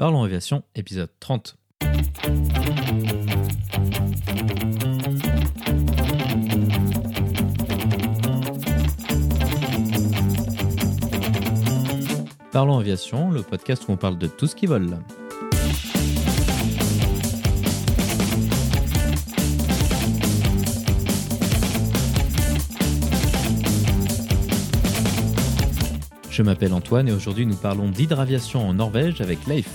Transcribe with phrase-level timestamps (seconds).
[0.00, 1.58] Parlons Aviation, épisode 30.
[12.50, 14.96] Parlons Aviation, le podcast où on parle de tout ce qui vole.
[26.40, 29.68] Je m'appelle Antoine et aujourd'hui nous parlons d'hydraviation en Norvège avec Leif.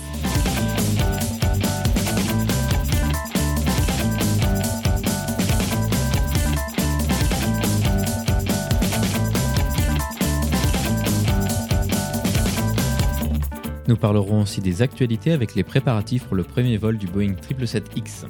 [13.86, 18.24] Nous parlerons aussi des actualités avec les préparatifs pour le premier vol du Boeing 777X.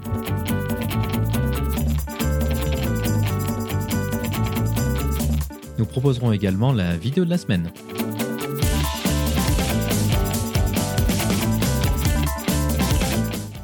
[5.79, 7.73] Nous proposerons également la vidéo de la semaine.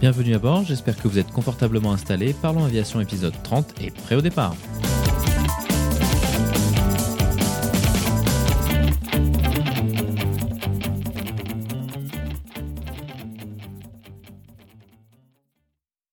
[0.02, 2.34] Bienvenue à bord, j'espère que vous êtes confortablement installés.
[2.34, 4.56] Parlons Aviation épisode 30 et prêt au départ.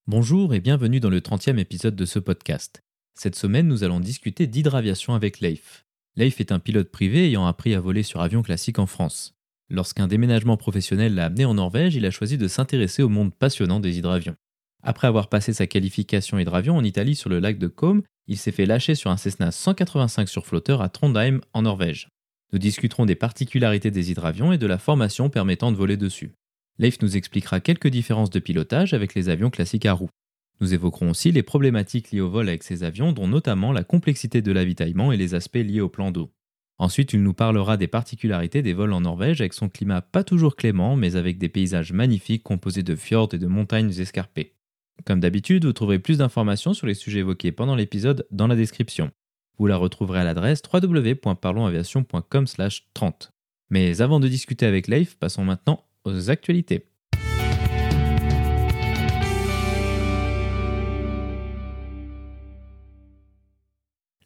[0.06, 2.84] Bonjour et bienvenue dans le 30e épisode de ce podcast.
[3.16, 5.88] Cette semaine, nous allons discuter d'hydraviation avec Leif.
[6.16, 9.39] Leif est un pilote privé ayant appris à voler sur avion classique en France.
[9.70, 13.80] Lorsqu'un déménagement professionnel l'a amené en Norvège, il a choisi de s'intéresser au monde passionnant
[13.80, 14.36] des hydravions.
[14.82, 18.52] Après avoir passé sa qualification hydravion en Italie sur le lac de Côme, il s'est
[18.52, 22.10] fait lâcher sur un Cessna 185 sur flotteur à Trondheim, en Norvège.
[22.52, 26.32] Nous discuterons des particularités des hydravions et de la formation permettant de voler dessus.
[26.80, 30.10] Leif nous expliquera quelques différences de pilotage avec les avions classiques à roues.
[30.62, 34.42] Nous évoquerons aussi les problématiques liées au vol avec ces avions, dont notamment la complexité
[34.42, 36.32] de l'avitaillement et les aspects liés au plan d'eau.
[36.80, 40.56] Ensuite, il nous parlera des particularités des vols en Norvège avec son climat pas toujours
[40.56, 44.56] clément, mais avec des paysages magnifiques composés de fjords et de montagnes escarpées.
[45.06, 49.12] Comme d'habitude, vous trouverez plus d'informations sur les sujets évoqués pendant l'épisode dans la description.
[49.58, 53.32] Vous la retrouverez à l'adresse www.parlonsaviation.com/30.
[53.70, 56.89] Mais avant de discuter avec Leif, passons maintenant aux actualités.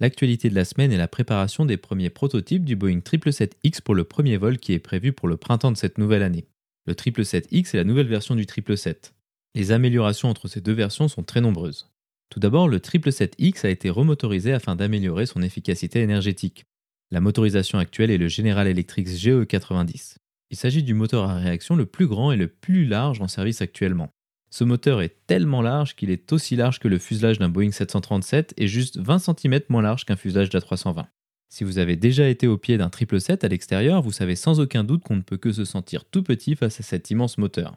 [0.04, 4.04] L'actualité de la semaine est la préparation des premiers prototypes du Boeing 777X pour le
[4.04, 6.44] premier vol qui est prévu pour le printemps de cette nouvelle année.
[6.86, 9.14] Le 777X est la nouvelle version du 777.
[9.56, 11.90] Les améliorations entre ces deux versions sont très nombreuses.
[12.30, 16.66] Tout d'abord, le 777X a été remotorisé afin d'améliorer son efficacité énergétique.
[17.10, 20.16] La motorisation actuelle est le General Electric GE90.
[20.50, 23.62] Il s'agit du moteur à réaction le plus grand et le plus large en service
[23.62, 24.10] actuellement.
[24.54, 28.54] Ce moteur est tellement large qu'il est aussi large que le fuselage d'un Boeing 737
[28.58, 31.08] et juste 20 cm moins large qu'un fuselage d'A320.
[31.50, 34.84] Si vous avez déjà été au pied d'un 777 à l'extérieur, vous savez sans aucun
[34.84, 37.76] doute qu'on ne peut que se sentir tout petit face à cet immense moteur.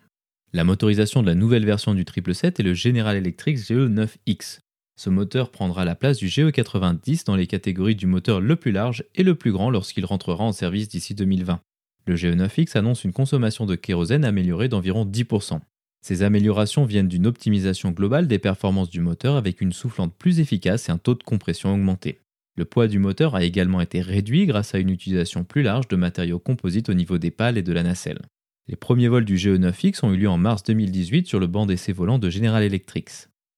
[0.53, 4.59] La motorisation de la nouvelle version du 777 est le General Electric GE9X.
[5.01, 9.03] Ce moteur prendra la place du GE90 dans les catégories du moteur le plus large
[9.15, 11.59] et le plus grand lorsqu'il rentrera en service d'ici 2020.
[12.05, 15.59] Le GE9X annonce une consommation de kérosène améliorée d'environ 10%.
[16.06, 20.89] Ces améliorations viennent d'une optimisation globale des performances du moteur avec une soufflante plus efficace
[20.89, 22.21] et un taux de compression augmenté.
[22.56, 25.97] Le poids du moteur a également été réduit grâce à une utilisation plus large de
[25.97, 28.21] matériaux composites au niveau des pales et de la nacelle.
[28.69, 31.93] Les premiers vols du GE9X ont eu lieu en mars 2018 sur le banc d'essai
[31.93, 33.11] volant de General Electric.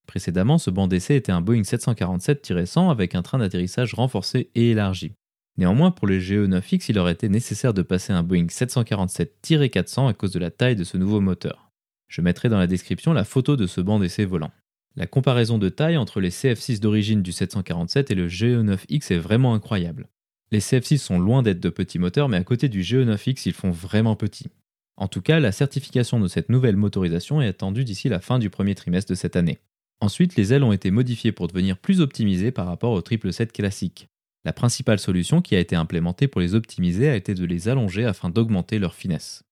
[0.07, 5.13] Précédemment, ce banc d'essai était un Boeing 747-100 avec un train d'atterrissage renforcé et élargi.
[5.59, 10.33] Néanmoins, pour le GE9X, il aurait été nécessaire de passer un Boeing 747-400 à cause
[10.33, 11.68] de la taille de ce nouveau moteur.
[12.09, 14.51] Je mettrai dans la description la photo de ce banc d'essai volant.
[14.97, 19.55] La comparaison de taille entre les CF6 d'origine du 747 et le GE9X est vraiment
[19.55, 20.09] incroyable.
[20.51, 23.71] Les CF6 sont loin d'être de petits moteurs, mais à côté du GE9X, ils font
[23.71, 24.49] vraiment petits.
[24.97, 28.51] En tout cas, la certification de cette nouvelle motorisation est attendue d'ici la fin du
[28.51, 29.59] premier trimestre de cette année.
[30.01, 34.09] Ensuite, les ailes ont été modifiées pour devenir plus optimisées par rapport au 777 classique.
[34.45, 38.05] La principale solution qui a été implémentée pour les optimiser a été de les allonger
[38.05, 39.45] afin d'augmenter leur finesse.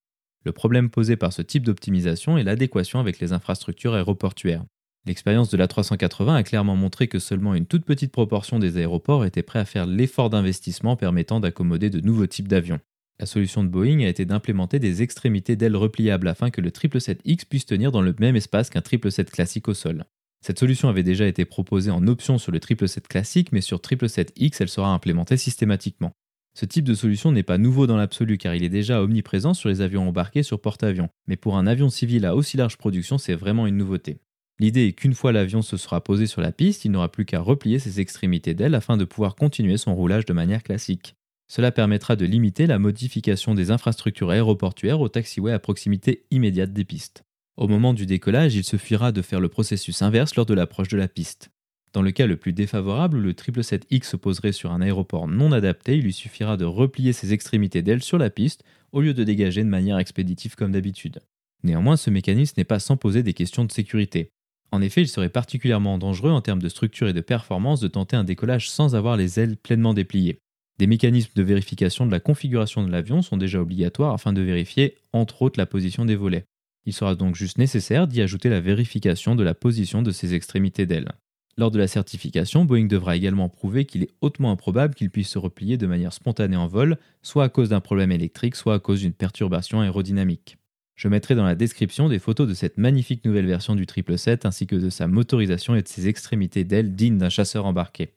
[0.47, 4.63] Le problème posé par ce type d'optimisation est l'adéquation avec les infrastructures aéroportuaires.
[5.05, 9.43] L'expérience de l'A380 a clairement montré que seulement une toute petite proportion des aéroports étaient
[9.43, 12.79] prêts à faire l'effort d'investissement permettant d'accommoder de nouveaux types d'avions.
[13.19, 17.45] La solution de Boeing a été d'implémenter des extrémités d'ailes repliables afin que le 777X
[17.47, 20.05] puisse tenir dans le même espace qu'un 777 classique au sol.
[20.43, 24.59] Cette solution avait déjà été proposée en option sur le 777 classique, mais sur 777X,
[24.61, 26.13] elle sera implémentée systématiquement.
[26.59, 29.69] Ce type de solution n'est pas nouveau dans l'absolu car il est déjà omniprésent sur
[29.69, 33.35] les avions embarqués sur porte-avions, mais pour un avion civil à aussi large production, c'est
[33.35, 34.21] vraiment une nouveauté.
[34.59, 37.41] L'idée est qu'une fois l'avion se sera posé sur la piste, il n'aura plus qu'à
[37.41, 41.15] replier ses extrémités d'aile afin de pouvoir continuer son roulage de manière classique.
[41.47, 46.87] Cela permettra de limiter la modification des infrastructures aéroportuaires au taxiway à proximité immédiate des
[46.87, 47.25] pistes.
[47.59, 50.97] Au moment du décollage, il suffira de faire le processus inverse lors de l'approche de
[50.97, 51.51] la piste.
[51.97, 55.51] Dans le cas le plus défavorable où le 777X se poserait sur un aéroport non
[55.51, 59.25] adapté, il lui suffira de replier ses extrémités d'aile sur la piste au lieu de
[59.25, 61.21] dégager de manière expéditive comme d'habitude.
[61.63, 64.29] Néanmoins, ce mécanisme n'est pas sans poser des questions de sécurité.
[64.73, 68.15] En effet, il serait particulièrement dangereux en termes de structure et de performance de tenter
[68.15, 70.39] un décollage sans avoir les ailes pleinement dépliées.
[70.79, 74.99] Des mécanismes de vérification de la configuration de l'avion sont déjà obligatoires afin de vérifier,
[75.15, 76.45] entre autres, la position des volets.
[76.85, 80.85] Il sera donc juste nécessaire d'y ajouter la vérification de la position de ses extrémités
[80.85, 81.15] d'aile.
[81.59, 85.39] Lors de la certification, Boeing devra également prouver qu'il est hautement improbable qu'il puisse se
[85.39, 89.01] replier de manière spontanée en vol, soit à cause d'un problème électrique, soit à cause
[89.01, 90.59] d'une perturbation aérodynamique.
[90.97, 94.67] Je mettrai dans la description des photos de cette magnifique nouvelle version du 777 ainsi
[94.67, 98.13] que de sa motorisation et de ses extrémités d'aile dignes d'un chasseur embarqué.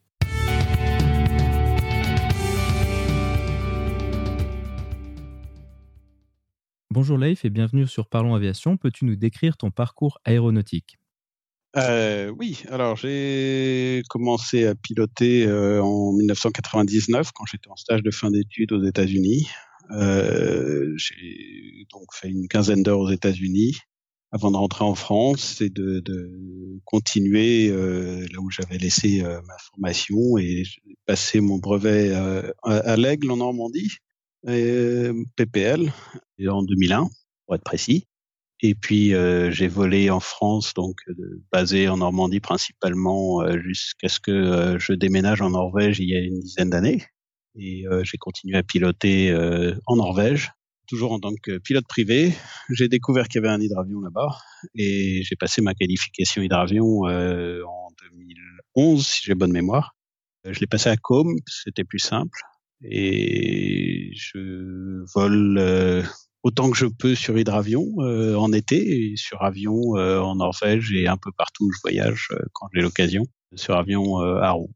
[6.90, 8.76] Bonjour Leif et bienvenue sur Parlons Aviation.
[8.76, 10.99] Peux-tu nous décrire ton parcours aéronautique?
[11.76, 18.10] Euh, oui, alors j'ai commencé à piloter euh, en 1999 quand j'étais en stage de
[18.10, 19.48] fin d'études aux États-Unis.
[19.92, 23.78] Euh, j'ai donc fait une quinzaine d'heures aux États-Unis
[24.32, 29.40] avant de rentrer en France et de, de continuer euh, là où j'avais laissé euh,
[29.46, 33.90] ma formation et j'ai passé mon brevet à, à l'Aigle en Normandie,
[34.44, 35.92] PPL,
[36.48, 37.08] en 2001
[37.46, 38.06] pour être précis.
[38.62, 44.08] Et puis euh, j'ai volé en France, donc euh, basé en Normandie principalement, euh, jusqu'à
[44.08, 47.04] ce que je déménage en Norvège il y a une dizaine d'années.
[47.56, 49.34] Et j'ai continué à piloter
[49.86, 50.52] en Norvège,
[50.86, 52.32] toujours en tant que pilote privé.
[52.70, 54.38] J'ai découvert qu'il y avait un hydravion là-bas
[54.76, 57.88] et j'ai passé ma qualification hydravion en
[58.76, 59.96] 2011, si j'ai bonne mémoire.
[60.44, 62.38] Je l'ai passé à Com, c'était plus simple.
[62.84, 66.04] Et je vole
[66.42, 70.92] autant que je peux sur hydravion euh, en été et sur avion euh, en Norvège
[70.92, 74.70] et un peu partout où je voyage euh, quand j'ai l'occasion, sur avion à roue.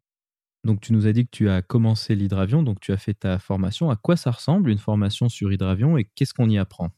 [0.64, 3.38] Donc tu nous as dit que tu as commencé l'hydravion, donc tu as fait ta
[3.38, 3.90] formation.
[3.90, 6.90] À quoi ça ressemble une formation sur hydravion et qu'est-ce qu'on y apprend?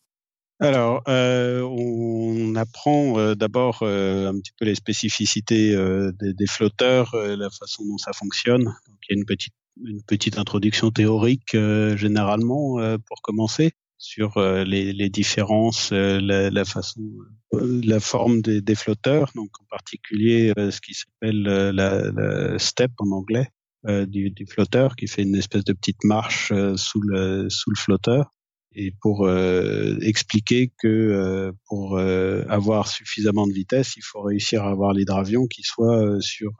[0.58, 5.76] Alors, on apprend d'abord un petit peu les spécificités
[6.18, 8.64] des, des, flotteurs, la façon dont ça fonctionne.
[8.64, 9.54] Donc, il y a une petite,
[9.84, 11.54] une petite introduction théorique
[11.96, 17.00] généralement pour commencer sur euh, les, les, différences, euh, la, la, façon,
[17.54, 22.92] euh, la forme des, des, flotteurs, donc en particulier ce qui s'appelle la, la, step
[22.98, 23.48] en anglais
[23.84, 28.32] du, du, flotteur, qui fait une espèce de petite marche sous le sous le flotteur.
[28.78, 29.30] Et pour
[30.02, 36.20] expliquer que pour avoir suffisamment de vitesse, il faut réussir à avoir l'hydravion qui soit
[36.20, 36.50] sur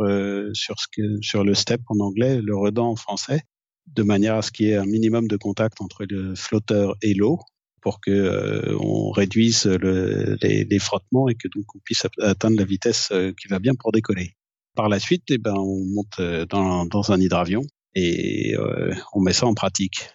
[0.53, 3.43] sur ce que sur le step en anglais, le redans en français,
[3.87, 7.15] de manière à ce qu'il y ait un minimum de contact entre le flotteur et
[7.15, 7.41] l'eau
[7.81, 12.57] pour que euh, on réduise le, les, les, frottements et que donc on puisse atteindre
[12.57, 14.33] la vitesse euh, qui va bien pour décoller.
[14.75, 17.63] Par la suite, eh ben, on monte euh, dans, dans un hydravion
[17.95, 20.11] et euh, on met ça en pratique.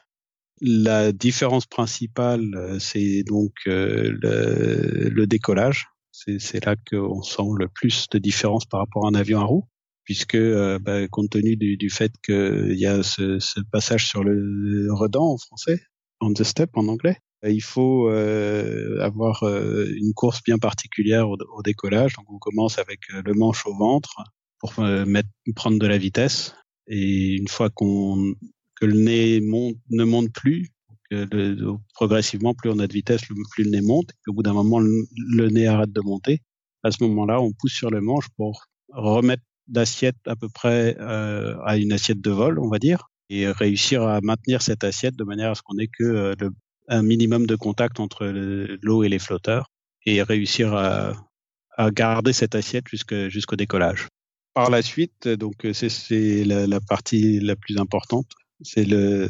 [0.60, 5.88] La différence principale, c'est donc le, le, décollage.
[6.12, 9.66] C'est là qu'on sent le plus de différence par rapport à un avion à roues
[10.04, 14.24] puisque euh, bah, compte tenu du, du fait qu'il y a ce, ce, passage sur
[14.24, 15.82] le redans en français,
[16.20, 17.18] on the step en anglais,
[17.50, 22.14] il faut euh, avoir euh, une course bien particulière au, au, décollage.
[22.14, 24.16] Donc on commence avec euh, le manche au ventre
[24.60, 26.54] pour mettre, prendre de la vitesse.
[26.88, 28.36] Et une fois qu'on
[28.76, 30.70] que le nez monte, ne monte plus,
[31.10, 34.12] que le, progressivement plus on a de vitesse, plus le nez monte.
[34.12, 36.42] Et au bout d'un moment, le, le nez arrête de monter.
[36.84, 41.58] À ce moment-là, on pousse sur le manche pour remettre d'assiette à peu près euh,
[41.64, 45.24] à une assiette de vol, on va dire, et réussir à maintenir cette assiette de
[45.24, 46.52] manière à ce qu'on ait que euh, le,
[46.88, 49.68] un minimum de contact entre l'eau et les flotteurs,
[50.06, 51.14] et réussir à,
[51.94, 54.08] garder cette assiette jusqu'au décollage.
[54.54, 58.28] Par la suite, donc c'est la, partie la plus importante,
[58.62, 59.28] c'est le,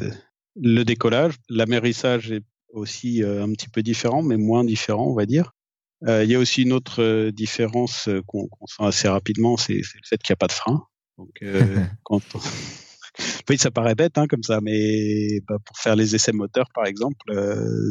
[0.56, 1.36] le décollage.
[1.48, 5.52] L'amérissage est aussi euh, un petit peu différent, mais moins différent, on va dire.
[6.08, 9.74] Euh, il y a aussi une autre euh, différence euh, qu'on sent assez rapidement, c'est
[9.74, 10.84] le fait qu'il n'y a pas de frein.
[11.18, 11.40] Donc,
[12.02, 12.40] quand on...
[13.48, 16.86] oui, ça paraît bête hein, comme ça, mais bah, pour faire les essais moteurs, par
[16.86, 17.32] exemple,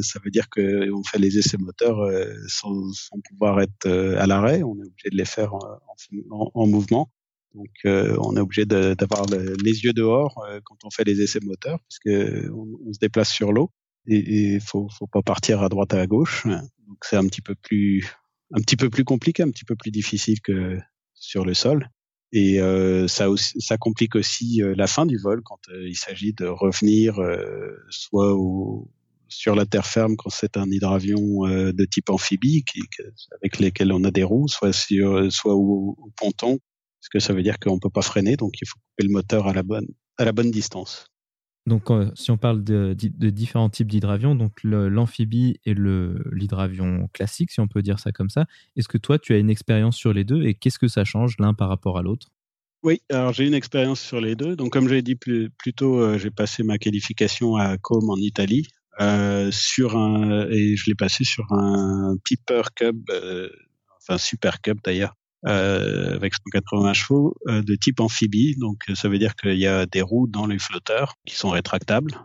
[0.03, 1.99] ça veut dire qu'on fait les essais moteurs
[2.47, 4.63] sans, sans, pouvoir être à l'arrêt.
[4.63, 5.59] On est obligé de les faire en,
[6.31, 7.11] en, en mouvement.
[7.53, 12.17] Donc, on est obligé d'avoir les yeux dehors quand on fait les essais moteurs, puisque
[12.51, 13.69] on, on se déplace sur l'eau
[14.07, 16.47] et il faut, faut pas partir à droite et à gauche.
[16.91, 18.05] Donc c'est un petit peu plus
[18.53, 20.77] un petit peu plus compliqué, un petit peu plus difficile que
[21.13, 21.89] sur le sol.
[22.33, 22.59] Et
[23.07, 27.15] ça, ça complique aussi la fin du vol quand il s'agit de revenir
[27.89, 28.35] soit
[29.29, 32.81] sur la terre ferme quand c'est un hydravion de type amphibie qui,
[33.41, 36.59] avec lesquels on a des roues, soit sur, soit au, au ponton,
[36.99, 39.47] parce que ça veut dire qu'on peut pas freiner, donc il faut couper le moteur
[39.47, 41.10] à la bonne à la bonne distance.
[41.67, 47.59] Donc, euh, si on parle de, différents types d'hydravions, donc l'amphibie et l'hydravion classique, si
[47.59, 50.23] on peut dire ça comme ça, est-ce que toi, tu as une expérience sur les
[50.23, 52.29] deux et qu'est-ce que ça change l'un par rapport à l'autre?
[52.83, 54.55] Oui, alors j'ai une expérience sur les deux.
[54.55, 58.67] Donc, comme j'ai dit plus, tôt, euh, j'ai passé ma qualification à Com en Italie.
[58.99, 63.09] Euh, sur un et je l'ai passé sur un Piper Cub,
[63.97, 65.15] enfin Super Cub d'ailleurs,
[65.47, 68.55] euh, avec 180 chevaux euh, de type amphibie.
[68.57, 72.15] Donc ça veut dire qu'il y a des roues dans les flotteurs qui sont rétractables.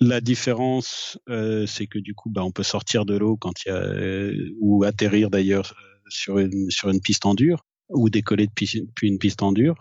[0.00, 3.68] La différence, euh, c'est que du coup, bah, on peut sortir de l'eau quand il
[3.68, 5.74] y a ou atterrir d'ailleurs
[6.10, 9.74] sur une sur une piste en dur ou décoller depuis, une piste en dur.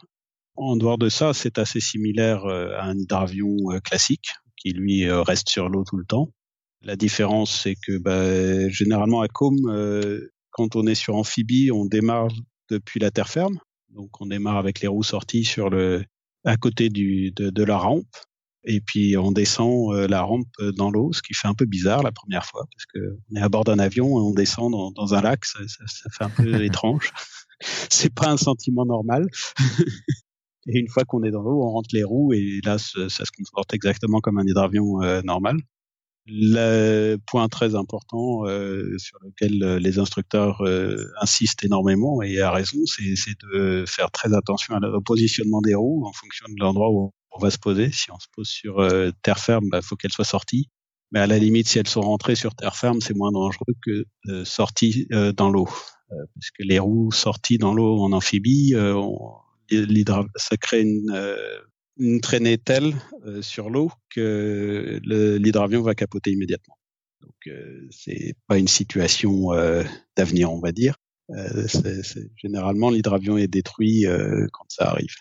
[0.56, 5.68] En dehors de ça, c'est assez similaire à un hydravion classique qui lui reste sur
[5.68, 6.32] l'eau tout le temps.
[6.82, 9.56] La différence, c'est que bah, généralement à Com,
[10.52, 12.30] quand on est sur amphibie, on démarre
[12.70, 13.60] depuis la terre ferme.
[13.90, 16.04] Donc on démarre avec les roues sorties sur le
[16.46, 18.06] à côté du, de, de la rampe
[18.64, 22.04] et puis on descend euh, la rampe dans l'eau, ce qui fait un peu bizarre
[22.04, 24.92] la première fois parce que on est à bord d'un avion et on descend dans,
[24.92, 27.12] dans un lac, ça, ça, ça, fait un peu étrange.
[27.90, 29.28] C'est pas un sentiment normal.
[30.68, 33.32] et une fois qu'on est dans l'eau, on rentre les roues et là ça, se
[33.32, 35.58] comporte exactement comme un hydravion euh, normal.
[36.30, 42.52] Le point très important euh, sur lequel euh, les instructeurs euh, insistent énormément et à
[42.52, 47.14] raison, c'est de faire très attention au positionnement des roues en fonction de l'endroit où
[47.32, 47.92] on va se poser.
[47.94, 48.86] Si on se pose sur
[49.22, 50.70] terre ferme, il bah, faut qu'elles soient sorties.
[51.14, 54.04] Mais à la limite, si elles sont rentrées sur terre ferme, c'est moins dangereux que
[54.44, 55.08] sorties
[55.38, 55.70] dans l'eau,
[56.10, 58.74] parce que les roues sorties dans l'eau en amphibie,
[60.36, 61.10] ça crée une
[62.00, 66.78] une traînée telle euh, sur l'eau que l'hydravion va capoter immédiatement.
[67.22, 69.84] Donc euh, c'est pas une situation euh,
[70.16, 70.96] d'avenir, on va dire.
[71.32, 71.68] Euh,
[72.38, 74.06] généralement, l'hydravion est détruit
[74.54, 75.16] quand ça arrive.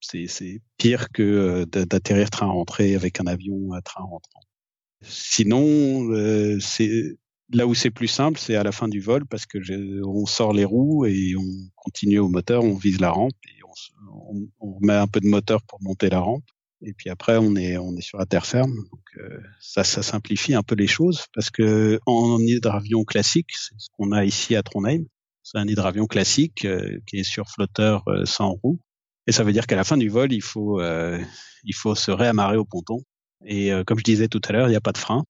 [0.00, 4.40] C'est pire que d'atterrir train rentré avec un avion à train rentrant.
[5.02, 6.08] Sinon,
[6.60, 7.16] c'est
[7.52, 9.58] là où c'est plus simple, c'est à la fin du vol parce que
[10.04, 13.34] on sort les roues et on continue au moteur, on vise la rampe
[14.12, 16.44] on, on, met un peu de moteur pour monter la rampe.
[16.84, 18.74] Et puis après, on est, on est sur la terre ferme.
[18.74, 23.74] Donc, euh, ça, ça simplifie un peu les choses parce que en hydravion classique, c'est
[23.78, 25.04] ce qu'on a ici à Trondheim.
[25.42, 28.80] C'est un hydravion classique euh, qui est sur flotteur euh, sans roue.
[29.26, 32.56] Et ça veut dire qu'à la fin du vol, il faut, il faut se réamarrer
[32.56, 33.04] au ponton.
[33.44, 35.22] Et comme je disais tout à l'heure, il n'y a pas de frein.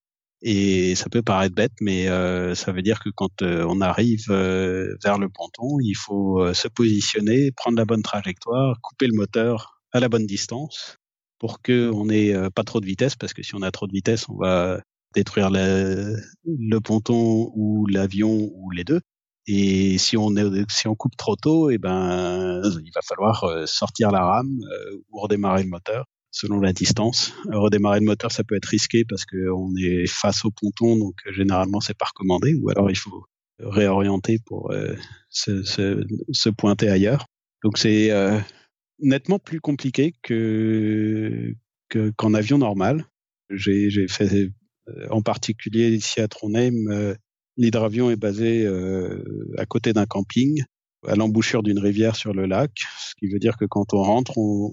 [0.45, 4.25] Et ça peut paraître bête, mais euh, ça veut dire que quand euh, on arrive
[4.29, 9.79] euh, vers le ponton, il faut se positionner, prendre la bonne trajectoire, couper le moteur
[9.93, 10.97] à la bonne distance
[11.39, 13.93] pour que on ait pas trop de vitesse, parce que si on a trop de
[13.93, 14.81] vitesse, on va
[15.15, 19.01] détruire le, ponton ou l'avion ou les deux.
[19.47, 23.67] Et si on est, si on coupe trop tôt, et eh ben il va falloir
[23.67, 24.59] sortir la rame
[25.11, 27.33] ou redémarrer le moteur selon la distance.
[27.45, 31.31] Redémarrer le moteur, ça peut être risqué parce qu'on est face au ponton, donc euh,
[31.31, 33.23] généralement c'est pas recommandé, ou alors il faut
[33.59, 34.95] réorienter pour euh,
[35.29, 37.27] se, pointer ailleurs.
[37.63, 38.37] Donc c'est euh,
[38.99, 41.53] nettement plus compliqué que
[42.17, 43.05] qu'en avion normal.
[43.51, 44.49] J'ai fait
[45.11, 47.15] en particulier ici à Trondheim,
[47.55, 48.65] l'hydravion est basé
[49.59, 50.63] à côté d'un camping
[51.07, 54.37] à l'embouchure d'une rivière sur le lac, ce qui veut dire que quand on rentre,
[54.37, 54.71] on,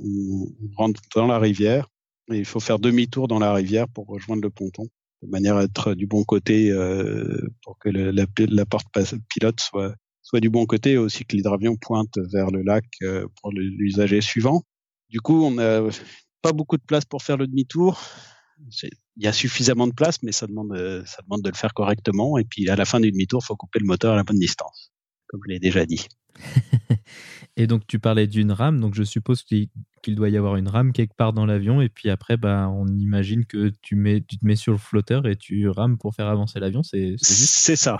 [0.77, 1.89] rentre dans la rivière
[2.33, 4.87] et il faut faire demi-tour dans la rivière pour rejoindre le ponton,
[5.23, 8.87] de manière à être du bon côté euh, pour que la, porte
[9.29, 13.27] pilote soit soit du bon côté et aussi que l'hydravion pointe vers le lac euh,
[13.41, 14.63] pour l'usager suivant.
[15.09, 15.83] Du coup, on n'a
[16.43, 18.01] pas beaucoup de place pour faire le demi-tour.
[19.17, 22.39] Il y a suffisamment de place, mais ça demande, ça demande de le faire correctement.
[22.39, 24.39] Et puis, à la fin du demi-tour, il faut couper le moteur à la bonne
[24.39, 24.93] distance,
[25.27, 26.07] comme je l'ai déjà dit.
[27.56, 29.68] et donc, tu parlais d'une rame, donc je suppose qu'il
[30.09, 33.44] doit y avoir une rame quelque part dans l'avion, et puis après, bah, on imagine
[33.44, 36.61] que tu, mets, tu te mets sur le flotteur et tu rames pour faire avancer
[36.61, 37.99] l'avion, c'est C'est ça,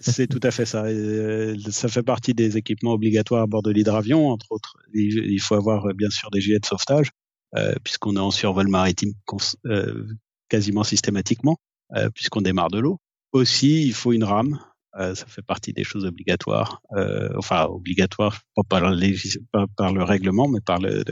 [0.00, 0.84] c'est tout à fait ça.
[0.84, 4.76] Euh, ça fait partie des équipements obligatoires à bord de l'hydravion, entre autres.
[4.94, 7.10] Il faut avoir bien sûr des gilets de sauvetage,
[7.56, 9.12] euh, puisqu'on est en survol maritime
[9.66, 10.04] euh,
[10.50, 11.56] quasiment systématiquement,
[11.96, 13.00] euh, puisqu'on démarre de l'eau.
[13.32, 14.58] Aussi, il faut une rame
[14.96, 18.80] euh, ça fait partie des choses obligatoires, euh, enfin obligatoires pas par,
[19.52, 21.04] pas par, le règlement, mais par le,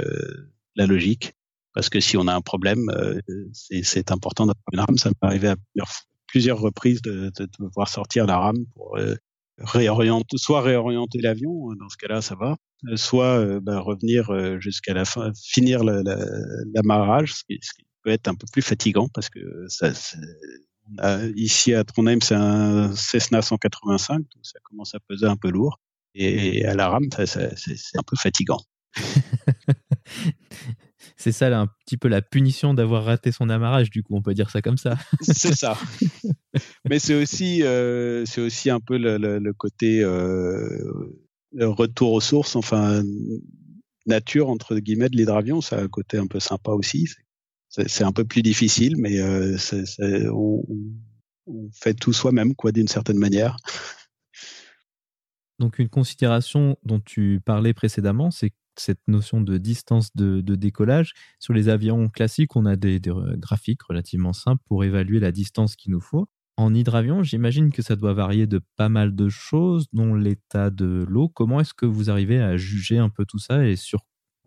[0.77, 1.35] la logique.
[1.75, 3.21] Parce que si on a un problème, euh,
[3.53, 4.97] c'est important d'avoir une rame.
[4.97, 5.57] Ça m'est arrivé à
[6.27, 8.99] plusieurs, reprises de, de, devoir sortir la rame pour
[9.59, 12.57] réorienter, soit réorienter l'avion, dans ce cas-là ça va,
[12.97, 17.59] soit bah, revenir jusqu'à la fin, finir l'amarrage, ce, qui
[18.03, 19.93] peut être un peu plus fatigant parce que ça,
[21.35, 25.81] ici à Trondheim, c'est un Cessna 185, donc ça commence à peser un peu lourd.
[26.15, 28.61] Et à la rame, c'est un peu fatigant.
[31.17, 34.23] c'est ça là, un petit peu la punition d'avoir raté son amarrage, du coup, on
[34.23, 34.97] peut dire ça comme ça.
[35.21, 35.77] c'est ça.
[36.89, 40.69] Mais c'est aussi, euh, c'est aussi un peu le, côté euh,
[41.59, 43.03] retour aux sources, enfin
[44.07, 47.07] nature entre guillemets de l'hydravion, ça a un côté un peu sympa aussi.
[47.07, 47.26] C'est
[48.01, 49.57] un peu plus difficile, mais euh,
[50.33, 50.63] on,
[51.73, 53.57] fait tout soi-même, quoi, d'une certaine manière.
[55.59, 61.15] Donc une considération dont tu parlais précédemment, c'est cette notion de distance de, décollage.
[61.39, 63.01] Sur les avions classiques, on a des,
[63.37, 66.27] graphiques relativement simples pour évaluer la distance qu'il nous faut.
[66.59, 71.05] En hydravion, j'imagine que ça doit varier de pas mal de choses, dont l'état de
[71.09, 71.29] l'eau.
[71.29, 74.01] Comment est-ce que vous arrivez à juger un peu tout ça et sur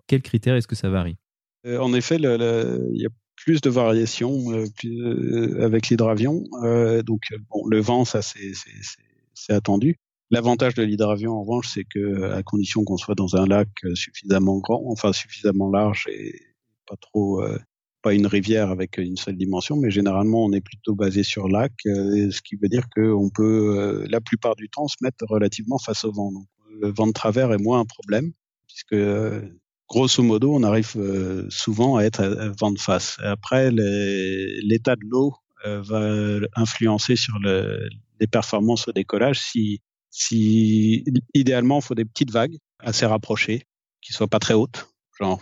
[0.08, 1.18] quels critères est-ce que ça varie?
[1.66, 6.44] En effet, il y a plus de variations euh, euh, avec l'hydravion.
[7.06, 9.98] donc, bon, le vent, ça, c'est attendu.
[10.32, 13.96] L'avantage de l'hydravion, en revanche, c'est que à condition qu'on soit dans un lac euh,
[13.96, 16.40] suffisamment grand, enfin suffisamment large et
[16.86, 17.58] pas trop, euh,
[18.04, 21.74] pas une rivière avec une seule dimension, mais généralement on est plutôt basé sur lac,
[21.88, 26.06] euh, ce qui veut dire qu'on peut, la plupart du temps, se mettre relativement face
[26.06, 26.32] au vent.
[26.32, 26.46] Donc,
[26.80, 28.32] le vent de travers est moins un problème,
[28.68, 28.96] puisque
[29.90, 30.96] grosso modo, on arrive
[31.50, 33.18] souvent à être à vent de face.
[33.24, 39.42] Après, l'état de l'eau va influencer sur le, les performances au décollage.
[39.42, 39.82] Si
[41.34, 43.64] idéalement, il faut des petites vagues assez rapprochées,
[44.02, 45.42] qui soient pas très hautes, genre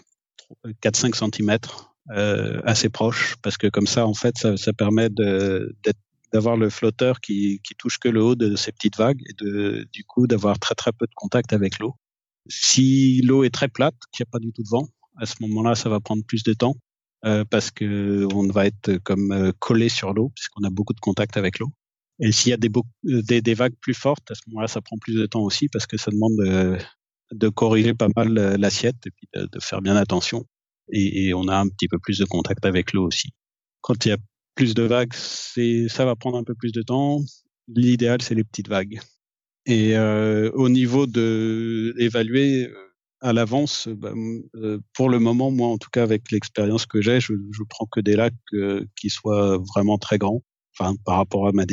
[0.83, 1.57] 4-5 cm,
[2.11, 5.09] euh, assez proches, parce que comme ça, en fait, ça, ça permet
[6.33, 9.87] d'avoir le flotteur qui, qui touche que le haut de ces petites vagues et de,
[9.91, 11.95] du coup d'avoir très très peu de contact avec l'eau.
[12.49, 14.87] Si l'eau est très plate, qu'il n'y a pas du tout de vent,
[15.17, 16.75] à ce moment-là, ça va prendre plus de temps
[17.25, 20.99] euh, parce que on va être comme euh, collé sur l'eau puisqu'on a beaucoup de
[20.99, 21.71] contact avec l'eau.
[22.19, 24.81] Et s'il y a des, euh, des, des, vagues plus fortes, à ce moment-là, ça
[24.81, 26.77] prend plus de temps aussi parce que ça demande de,
[27.31, 30.45] de corriger pas mal euh, l'assiette et puis de, faire bien attention.
[30.91, 33.29] Et, et, on a un petit peu plus de contact avec l'eau aussi.
[33.81, 34.17] Quand il y a
[34.55, 37.21] plus de vagues, ça va prendre un peu plus de temps.
[37.67, 38.99] L'idéal, c'est les petites vagues.
[39.67, 42.73] Et euh, au niveau de évaluer euh,
[43.21, 44.13] à l'avance, bah,
[44.93, 47.99] pour le moment, moi en tout cas avec l'expérience que j'ai, je, je prends que
[47.99, 48.33] des lacs
[48.95, 50.41] qui soient vraiment très grands
[50.79, 51.65] enfin par rapport à ma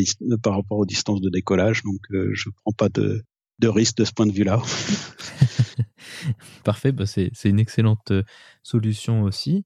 [0.42, 1.82] par rapport aux distances de décollage.
[1.82, 3.22] Donc euh, je prends pas de,
[3.58, 4.62] de risque de ce point de vue-là.
[6.64, 8.22] Parfait, bah c'est une excellente euh,
[8.62, 9.64] solution aussi.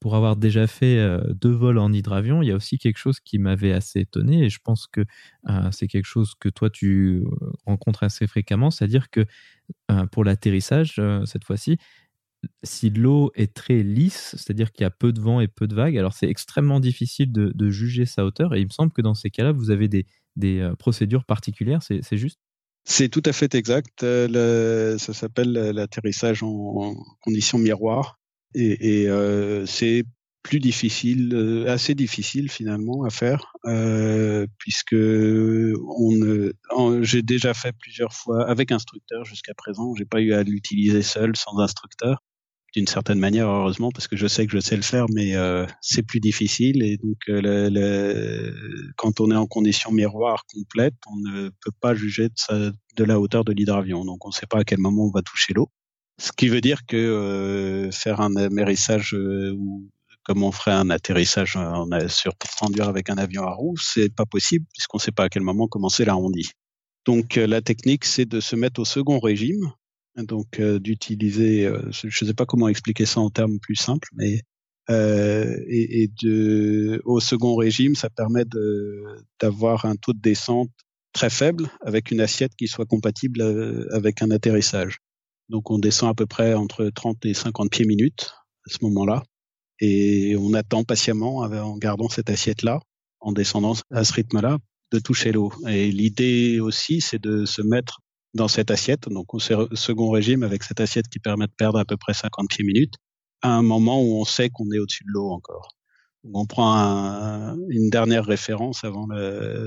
[0.00, 3.20] Pour avoir déjà fait euh, deux vols en hydravion, il y a aussi quelque chose
[3.20, 5.04] qui m'avait assez étonné et je pense que
[5.70, 7.24] c'est quelque chose que toi tu
[7.66, 9.26] rencontres assez fréquemment, c'est-à-dire que
[10.10, 11.78] pour l'atterrissage, cette fois-ci,
[12.62, 15.74] si l'eau est très lisse, c'est-à-dire qu'il y a peu de vent et peu de
[15.74, 18.54] vagues, alors c'est extrêmement difficile de, juger sa hauteur.
[18.54, 20.06] Et il me semble que dans ces cas-là, vous avez des,
[20.60, 22.38] euh, procédures particulières, c'est juste?
[22.84, 24.02] C'est tout à fait exact.
[24.02, 28.18] Euh, ça s'appelle l'atterrissage en, conditions miroirs.
[28.54, 30.04] Et, euh, c'est
[30.42, 33.52] plus difficile, assez difficile finalement à faire,
[34.58, 34.96] puisque
[37.02, 39.94] j'ai déjà fait plusieurs fois avec instructeur jusqu'à présent.
[39.94, 42.18] J'ai pas eu à l'utiliser seul, sans instructeur
[42.72, 45.66] d'une certaine manière, heureusement, parce que je sais que je sais le faire, mais euh,
[45.80, 46.82] c'est plus difficile.
[46.82, 51.94] Et donc, euh, le, quand on est en condition miroir complète, on ne peut pas
[51.94, 54.04] juger de, de la hauteur de l'hydravion.
[54.04, 55.70] Donc, on ne sait pas à quel moment on va toucher l'eau.
[56.22, 59.90] Ce qui veut dire que euh, faire un amérissage ou
[60.24, 64.24] comme on ferait un atterrissage en, sur tendu avec un avion à roues, c'est pas
[64.24, 66.52] possible puisqu'on ne sait pas à quel moment commencer l'arrondi.
[67.04, 69.72] Donc, la technique, c'est de se mettre au second régime,
[70.16, 74.08] donc euh, d'utiliser, euh, je ne sais pas comment expliquer ça en termes plus simples,
[74.14, 74.42] mais
[74.90, 78.44] euh, et, de, au second régime, ça permet
[79.40, 80.70] d'avoir un taux de descente
[81.12, 83.42] très faible avec une assiette qui soit compatible
[83.92, 84.98] avec un atterrissage.
[85.52, 88.32] Donc on descend à peu près entre 30 et 50 pieds minutes
[88.66, 89.22] à ce moment-là,
[89.80, 92.80] et on attend patiemment en gardant cette assiette-là,
[93.20, 94.56] en descendant à ce rythme-là,
[94.92, 95.52] de toucher l'eau.
[95.68, 98.00] Et l'idée aussi, c'est de se mettre
[98.32, 101.84] dans cette assiette, donc au second régime avec cette assiette qui permet de perdre à
[101.84, 102.94] peu près 50 pieds minutes,
[103.42, 105.76] à un moment où on sait qu'on est au-dessus de l'eau encore.
[106.32, 109.06] On prend une dernière référence avant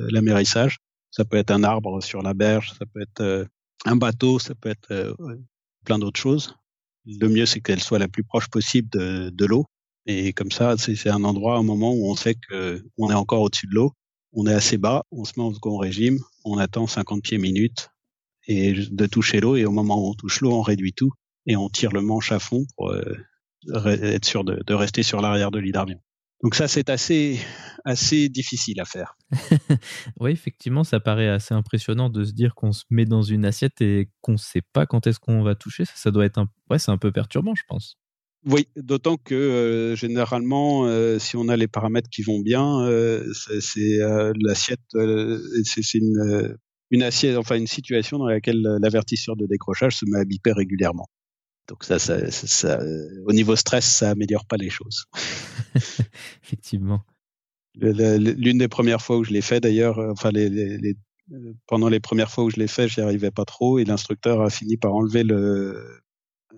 [0.09, 0.77] l'amérissage.
[1.11, 3.45] Ça peut être un arbre sur la berge, ça peut être euh,
[3.85, 5.13] un bateau, ça peut être euh,
[5.85, 6.55] plein d'autres choses.
[7.05, 9.65] Le mieux, c'est qu'elle soit la plus proche possible de, l'eau.
[10.07, 13.67] Et comme ça, c'est un endroit, un moment où on sait qu'on est encore au-dessus
[13.67, 13.93] de l'eau.
[14.33, 17.89] On est assez bas, on se met en second régime, on attend 50 pieds minutes
[18.47, 19.55] et de toucher l'eau.
[19.55, 21.13] Et au moment où on touche l'eau, on réduit tout
[21.45, 23.15] et on tire le manche à fond pour euh,
[23.85, 25.99] être sûr de, rester sur l'arrière de l'hydravion.
[26.45, 27.39] Donc ça, c'est assez,
[27.85, 29.17] assez difficile à faire.
[30.19, 33.81] oui, effectivement, ça paraît assez impressionnant de se dire qu'on se met dans une assiette
[33.81, 35.85] et qu'on ne sait pas quand est-ce qu'on va toucher.
[35.85, 37.97] Ça, ça doit être un, ouais, c'est un peu perturbant, je pense.
[38.45, 43.27] Oui, d'autant que euh, généralement, euh, si on a les paramètres qui vont bien, euh,
[43.59, 43.97] c'est
[44.39, 44.81] l'assiette,
[45.63, 46.59] c'est une,
[46.91, 51.07] une assiette, enfin une situation dans laquelle l'avertisseur de décrochage se met à biper régulièrement.
[51.67, 52.79] Donc ça, ça, ça,
[53.25, 55.05] au niveau stress, ça améliore pas les choses.
[56.43, 57.03] Effectivement.
[57.75, 60.95] L'une des premières fois où je l'ai fait, d'ailleurs, enfin les, les,
[61.67, 64.49] pendant les premières fois où je l'ai fait, j'y arrivais pas trop et l'instructeur a
[64.49, 66.01] fini par enlever le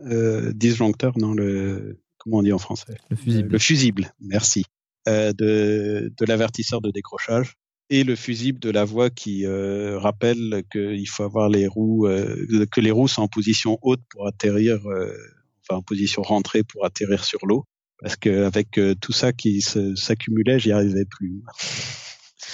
[0.06, 2.98] euh, disjoncteur, non, le, comment on dit en français?
[3.10, 3.50] Le fusible.
[3.50, 4.65] le fusible, merci,
[5.08, 7.56] euh, de, de l'avertisseur de décrochage
[7.89, 12.65] et le fusible de la voie qui euh, rappelle qu'il faut avoir les roues, euh,
[12.71, 15.13] que les roues sont en position haute pour atterrir, euh,
[15.63, 17.65] enfin en position rentrée pour atterrir sur l'eau,
[18.00, 21.43] parce qu'avec tout ça qui s'accumulait, j'y arrivais plus.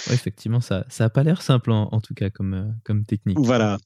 [0.06, 3.38] Ouais, effectivement, ça n'a pas l'air simple en, tout cas comme, euh, comme technique.
[3.38, 3.78] Voilà,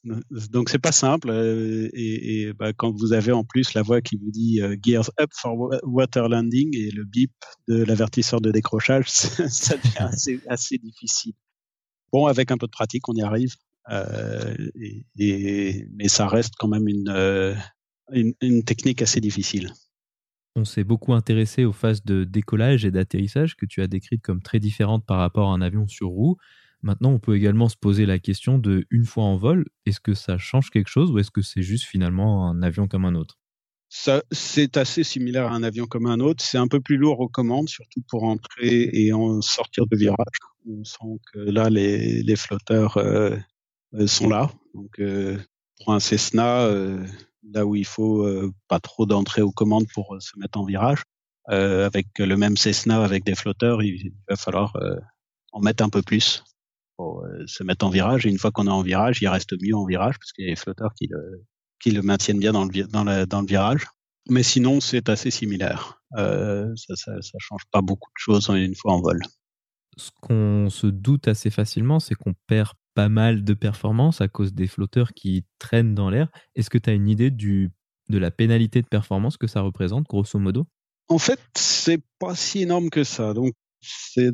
[0.51, 1.31] donc c'est pas simple.
[1.31, 4.77] Euh, et, et bah, quand vous avez en plus la voix qui vous dit euh,
[4.83, 7.33] Gears up for water landing et le bip
[7.69, 11.35] de l'avertisseur de décrochage, ça devient assez, assez, difficile.
[12.13, 13.55] Bon, avec un peu de pratique, on y arrive.
[15.19, 17.57] Et, mais ça reste quand même une,
[18.13, 19.73] une, une technique assez difficile
[20.59, 24.43] on s'est beaucoup intéressé aux phases de décollage et d'atterrissage que tu as décrites comme
[24.43, 26.37] très différentes par rapport à un avion sur roue.
[26.83, 30.15] Maintenant, on peut également se poser la question de une fois en vol, est-ce que
[30.15, 33.39] ça change quelque chose ou est-ce que c'est juste finalement un avion comme un autre?
[33.91, 36.45] C'est assez similaire à un avion comme un autre.
[36.45, 40.27] C'est un peu plus lourd aux commandes, surtout pour entrer et en sortir de virage.
[40.69, 43.35] On sent que là, les, les flotteurs euh,
[43.95, 44.51] euh sont là.
[44.75, 45.39] Donc, euh,
[45.79, 47.03] pour un Cessna, euh,
[47.43, 50.65] là où il faut euh, pas trop d'entrée aux commandes pour euh, se mettre en
[50.65, 51.03] virage.
[51.51, 54.77] Euh, avec le même Cessna avec des flotteurs, il, va falloir
[55.53, 56.45] en mettre un peu plus
[56.99, 58.27] pour se mettre en virage.
[58.27, 60.49] Et une fois qu'on est en virage, il reste mieux en virage parce qu'il y
[60.49, 63.87] a des flotteurs qui le, maintiennent bien dans le, virage.
[64.29, 66.03] Mais sinon, c'est assez similaire.
[66.15, 69.23] Ça, ça, ça change pas beaucoup de choses une fois en vol.
[69.97, 74.53] Ce qu'on se doute assez facilement, c'est qu'on perd pas mal de performance à cause
[74.53, 76.33] des flotteurs qui traînent dans l'air.
[76.57, 77.71] Est-ce que tu as une idée du,
[78.09, 80.67] de la pénalité de performance que ça représente, grosso modo?
[81.07, 83.35] En fait, c'est pas si énorme que ça.
[83.35, 83.53] Donc,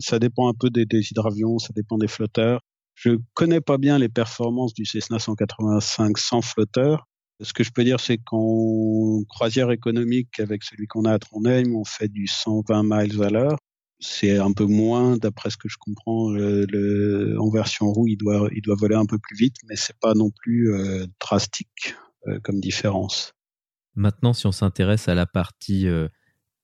[0.00, 2.60] ça dépend un peu des, des, hydravions, ça dépend des flotteurs.
[2.94, 7.04] Je connais pas bien les performances du Cessna 185 sans flotteur.
[7.42, 11.74] Ce que je peux dire, c'est qu'en croisière économique, avec celui qu'on a à Trondheim,
[11.74, 13.58] on fait du 120 miles à l'heure
[14.04, 18.48] c'est un peu moins, d'après ce que je comprends, le, en version roue, il doit,
[18.54, 21.94] il doit voler un peu plus vite, mais c'est pas non plus euh, drastique
[22.26, 23.32] euh, comme différence.
[23.94, 26.08] Maintenant, si on s'intéresse à la partie euh,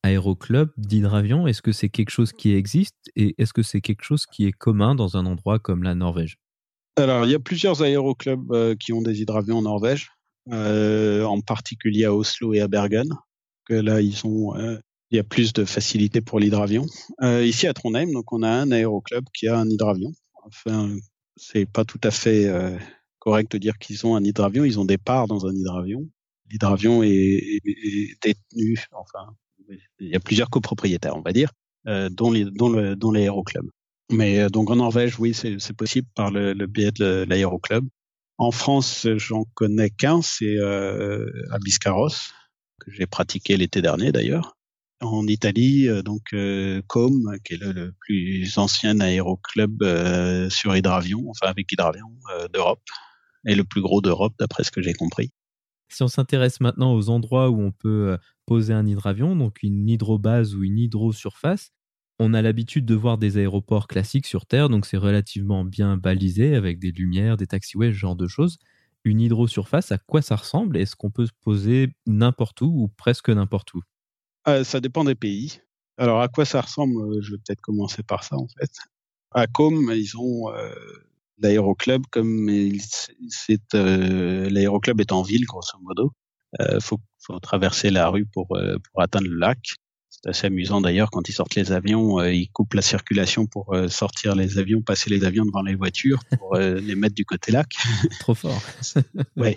[0.02, 4.26] aéroclub d'hydravion, est-ce que c'est quelque chose qui existe et est-ce que c'est quelque chose
[4.26, 6.36] qui est commun dans un endroit comme la Norvège?
[6.96, 10.10] Alors, il y a plusieurs aéroclubs qui ont des hydravions en Norvège,
[10.50, 13.08] en particulier à Oslo et à Bergen.
[13.64, 14.54] Que là, ils ont
[15.10, 16.86] il y a plus de facilité pour l'hydravion.
[17.22, 20.12] Euh, ici à Trondheim, donc on a un aéroclub qui a un hydravion.
[20.44, 20.96] Enfin,
[21.36, 22.76] c'est pas tout à fait euh,
[23.18, 24.64] correct de dire qu'ils ont un hydravion.
[24.64, 26.08] Ils ont des parts dans un hydravion.
[26.48, 28.84] L'hydravion est, est, détenu.
[28.92, 29.34] Enfin,
[29.98, 31.52] il y a plusieurs copropriétaires, on va dire,
[31.86, 33.68] euh, dont les, dont l'aéroclub.
[34.10, 37.86] Mais euh, donc en Norvège, oui, c'est possible par le, biais de l'aéroclub.
[38.38, 42.08] En France, j'en connais qu'un, c'est à Biscarros,
[42.80, 44.56] que j'ai pratiqué l'été dernier d'ailleurs
[45.00, 51.24] en Italie, euh, donc euh, Com, qui est le, plus ancien aéroclub euh, sur hydravion,
[51.30, 52.10] enfin avec hydravion
[52.52, 52.82] d'Europe,
[53.46, 55.30] et le plus gros d'Europe d'après ce que j'ai compris.
[55.88, 60.54] Si on s'intéresse maintenant aux endroits où on peut poser un hydravion, donc une hydrobase
[60.54, 61.72] ou une hydrosurface,
[62.20, 66.54] on a l'habitude de voir des aéroports classiques sur Terre, donc c'est relativement bien balisé
[66.54, 68.58] avec des lumières, des taxiways, ce genre de choses.
[69.04, 70.76] Une hydrosurface, à quoi ça ressemble?
[70.76, 73.80] Est-ce qu'on peut se poser n'importe où ou presque n'importe où?
[74.48, 75.60] Euh, ça dépend des pays.
[75.98, 78.70] Alors, à quoi ça ressemble euh, Je vais peut-être commencer par ça, en fait.
[79.32, 80.74] À Com, ils ont euh,
[81.38, 82.50] l'aéroclub, comme
[83.28, 86.12] c'est euh, l'aéroclub est en ville, grosso modo.
[86.58, 89.76] Il euh, faut, faut, traverser la rue pour, pour atteindre le lac.
[90.08, 94.34] C'est assez amusant d'ailleurs quand ils sortent les avions, ils coupent la circulation pour sortir
[94.34, 97.68] les avions, passer les avions devant les voitures pour les mettre du côté lac.
[98.18, 98.60] Trop fort.
[99.36, 99.56] oui,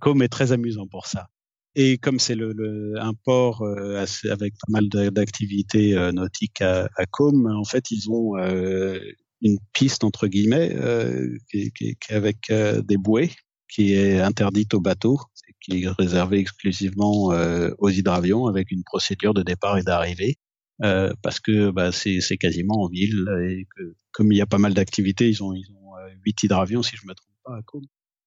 [0.00, 1.28] Com est très amusant pour ça.
[1.76, 6.60] Et comme c'est le, le, un port euh, assez, avec pas mal d'activités euh, nautiques
[6.60, 9.00] à, à Com, en fait, ils ont euh,
[9.42, 13.32] une piste entre guillemets euh, qui, qui, qui, avec euh, des bouées
[13.68, 15.18] qui est interdite aux bateaux,
[15.60, 17.32] qui est réservée exclusivement
[17.78, 20.36] aux hydravions avec une procédure de départ et d'arrivée.
[20.78, 24.74] parce que bah, c'est quasiment en ville et que comme il y a pas mal
[24.74, 25.90] d'activités, ils ont ils ont
[26.24, 27.86] huit hydravions si je me trompe pas à Côme.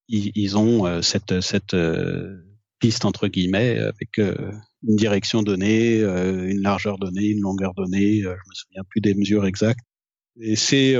[0.09, 1.75] Ils, ils ont cette cette
[2.79, 8.21] piste entre guillemets avec une direction donnée, une largeur donnée, une longueur donnée.
[8.21, 9.81] je me souviens plus des mesures exactes.
[10.39, 10.93] Et c'est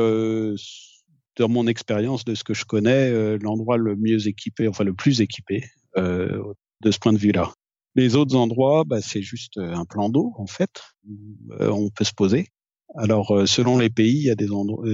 [1.38, 5.22] dans mon expérience de ce que je connais l'endroit le mieux équipé, enfin le plus
[5.22, 5.64] équipé
[5.96, 7.54] de ce point de vue-là.
[7.96, 12.14] Les autres endroits, bah, c'est juste un plan d'eau en fait où on peut se
[12.14, 12.48] poser.
[12.96, 14.86] Alors selon les pays, il y a des endroits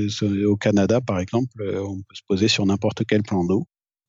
[0.45, 3.65] au Canada par exemple, on peut se poser sur n'importe quel plan d'eau.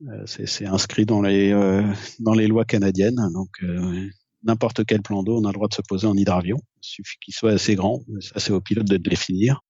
[0.08, 1.82] Euh, c'est inscrit dans les euh,
[2.18, 3.30] dans les lois canadiennes.
[3.32, 4.08] Donc euh,
[4.42, 6.58] n'importe quel plan d'eau, on a le droit de se poser en hydravion.
[6.82, 8.02] Il suffit qu'il soit assez grand.
[8.20, 9.60] Ça, c'est au pilote de le définir.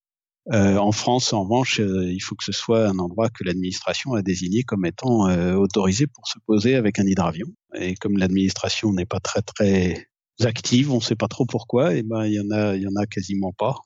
[0.52, 4.22] Euh, en France, en revanche, il faut que ce soit un endroit que l'administration a
[4.22, 7.46] désigné comme étant autorisé pour se poser avec un hydravion.
[7.76, 10.08] Et comme l'administration n'est pas très très
[10.42, 11.94] active, on ne sait pas trop pourquoi.
[11.94, 13.76] Et ben, il y en a, il y en a quasiment pas.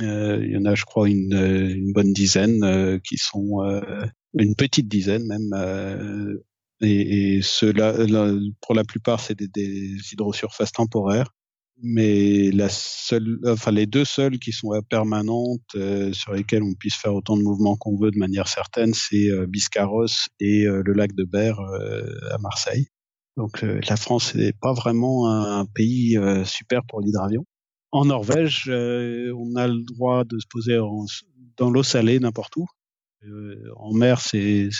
[0.00, 3.62] Il y en a, je crois, une, une bonne dizaine qui sont
[4.38, 5.50] une petite dizaine même.
[5.54, 6.36] Euh,
[6.80, 7.94] et, et ceux-là,
[8.60, 11.32] pour la plupart, c'est des, des hydrosurfaces temporaires.
[11.82, 16.94] Mais la seule, enfin les deux seuls qui sont permanentes euh, sur lesquels on puisse
[16.94, 20.06] faire autant de mouvements qu'on veut de manière certaine, c'est euh, Biscarros
[20.40, 21.60] et le lac de Berre
[22.30, 22.86] à Marseille.
[23.36, 27.44] Donc la France n'est pas vraiment un, pays super pour l'hydravion.
[27.96, 30.78] En Norvège, on a le droit de se poser
[31.56, 32.66] dans l'eau salée n'importe où.
[33.24, 34.70] Euh, en mer, il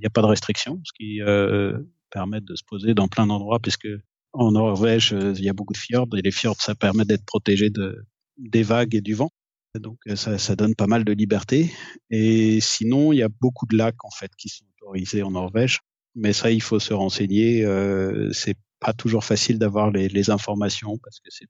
[0.00, 1.78] n'y a pas de restriction, ce qui euh,
[2.10, 3.86] permet de se poser dans plein d'endroits, puisque
[4.32, 7.24] en Norvège, euh, il y a beaucoup de fjords, et les fjords, ça permet d'être
[7.24, 8.04] protégé de,
[8.36, 9.30] des vagues et du vent.
[9.78, 11.70] Donc ça, ça, donne pas mal de liberté.
[12.10, 15.82] Et sinon, il y a beaucoup de lacs en fait qui sont autorisés en Norvège.
[16.16, 17.64] Mais ça, il faut se renseigner.
[17.64, 21.46] Euh, c'est pas toujours facile d'avoir les, les, informations parce que c'est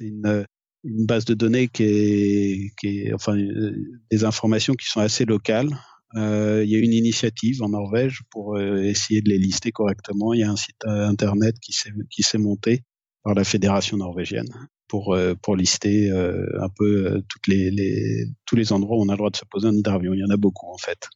[0.00, 0.46] une
[0.84, 3.76] une base de données qui est, qui est enfin euh,
[4.10, 5.70] des informations qui sont assez locales.
[6.16, 10.34] Euh, il y a une initiative en Norvège pour euh, essayer de les lister correctement.
[10.34, 12.82] Il y a un site internet qui s'est qui s'est monté
[13.22, 14.48] par la fédération norvégienne
[14.88, 19.16] pour pour lister un peu toutes les, les, tous les endroits où on a le
[19.16, 20.12] droit de se poser un hydravion.
[20.12, 21.08] Il y en a beaucoup en fait.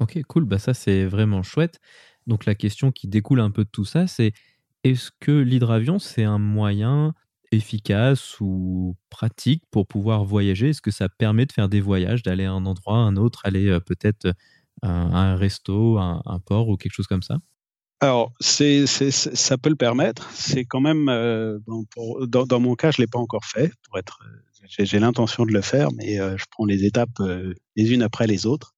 [0.00, 0.44] Ok, cool.
[0.44, 1.80] Bah ça c'est vraiment chouette.
[2.26, 4.32] Donc la question qui découle un peu de tout ça, c'est
[4.82, 7.14] est-ce que l'hydravion c'est un moyen
[7.54, 10.70] efficace ou pratique pour pouvoir voyager?
[10.70, 13.40] Est-ce que ça permet de faire des voyages, d'aller à un endroit, à un autre,
[13.44, 14.32] aller peut-être
[14.82, 17.38] à un resto, à un, port ou quelque chose comme ça?
[18.00, 20.28] Alors, ça peut le permettre.
[20.32, 21.06] C'est quand même,
[22.26, 23.72] dans, mon cas, je l'ai pas encore fait.
[23.84, 24.18] Pour être,
[24.68, 27.22] j'ai, l'intention de le faire, mais je prends les étapes
[27.76, 28.73] les unes après les autres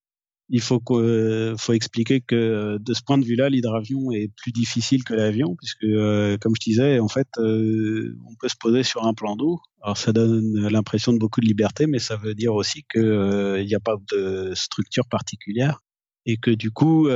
[0.49, 5.03] il faut, que, faut expliquer que de ce point de vue-là, l'hydravion est plus difficile
[5.03, 9.05] que l'avion, puisque, euh, comme je disais, en fait, euh, on peut se poser sur
[9.05, 9.59] un plan d'eau.
[9.81, 13.63] Alors, ça donne l'impression de beaucoup de liberté, mais ça veut dire aussi qu'il euh,
[13.63, 15.81] n'y a pas de structure particulière
[16.25, 17.07] et que du coup,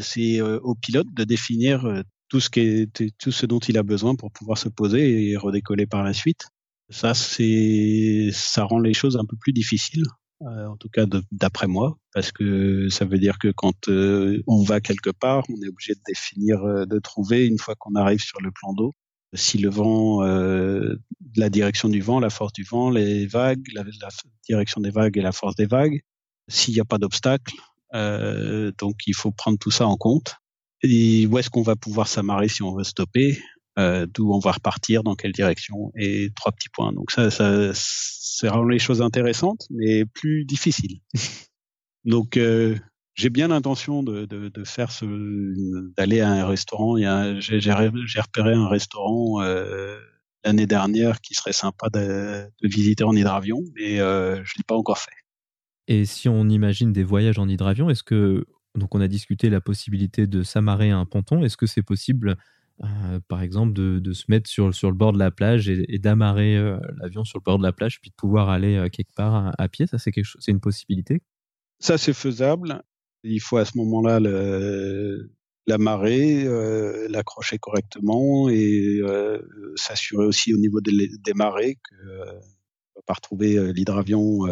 [0.00, 4.14] c'est au pilote de définir tout ce, qui est, tout ce dont il a besoin
[4.14, 6.46] pour pouvoir se poser et redécoller par la suite.
[6.88, 10.04] Ça, c'est, ça rend les choses un peu plus difficiles.
[10.42, 14.62] Euh, en tout cas d'après moi, parce que ça veut dire que quand euh, on
[14.62, 18.20] va quelque part, on est obligé de définir, euh, de trouver une fois qu'on arrive
[18.20, 18.94] sur le plan d'eau,
[19.34, 23.84] si le vent, la direction du vent, la force du vent, les vagues, la,
[24.48, 26.00] direction des vagues et la force des vagues,
[26.48, 27.54] s'il n'y a pas d'obstacle,
[27.92, 30.34] donc il faut prendre tout ça en compte.
[30.82, 33.38] Et où est-ce qu'on va pouvoir s'amarrer si on veut stopper?
[33.80, 36.92] Euh, d'où on va repartir, dans quelle direction, et trois petits points.
[36.92, 41.00] Donc ça, ça c'est vraiment les choses intéressantes, mais plus difficiles.
[42.04, 42.76] Donc euh,
[43.14, 45.04] j'ai bien l'intention de, de, de, faire ce,
[45.96, 46.96] d'aller à un restaurant.
[47.40, 49.98] J'ai, j'ai repéré un restaurant euh,
[50.44, 54.98] l'année dernière qui serait sympa de, de visiter en hydravion, mais je l'ai pas encore
[54.98, 55.10] fait.
[55.88, 59.60] Et si on imagine des voyages en hydravion, est-ce que donc on a discuté la
[59.60, 61.42] possibilité de s'amarrer à un ponton.
[61.42, 62.36] Est-ce que c'est possible
[62.82, 66.56] euh, par exemple, de, se mettre sur, sur le bord de la plage et, d'amarrer
[66.56, 69.52] euh, l'avion sur le bord de la plage, puis de pouvoir aller euh, quelque part
[69.58, 69.86] à, pied.
[69.86, 71.20] Ça, c'est quelque chose, c'est une possibilité?
[71.78, 72.82] Ça, c'est faisable.
[73.22, 74.18] Il faut à ce moment-là
[75.66, 76.44] l'amarrer,
[77.08, 79.00] l'accrocher correctement et
[79.76, 82.24] s'assurer aussi au niveau des, marées que
[82.96, 84.46] va pas retrouver l'hydravion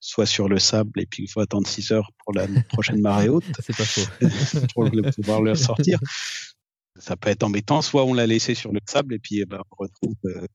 [0.00, 3.28] soit sur le sable et puis il faut attendre 6 heures pour la prochaine marée
[3.28, 3.44] haute.
[3.60, 4.10] c'est pas faux.
[4.74, 6.00] pour pouvoir le sortir
[6.98, 7.82] ça peut être embêtant.
[7.82, 10.46] Soit on l'a laissé sur le sable et puis eh ben, on retrouve euh,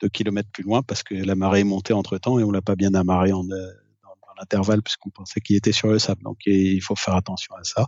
[0.00, 2.62] deux kilomètres plus loin parce que la marée est montée entre temps et on l'a
[2.62, 6.22] pas bien amarré en, euh, dans, l'intervalle puisqu'on pensait qu'il était sur le sable.
[6.22, 7.86] Donc il faut faire attention à ça.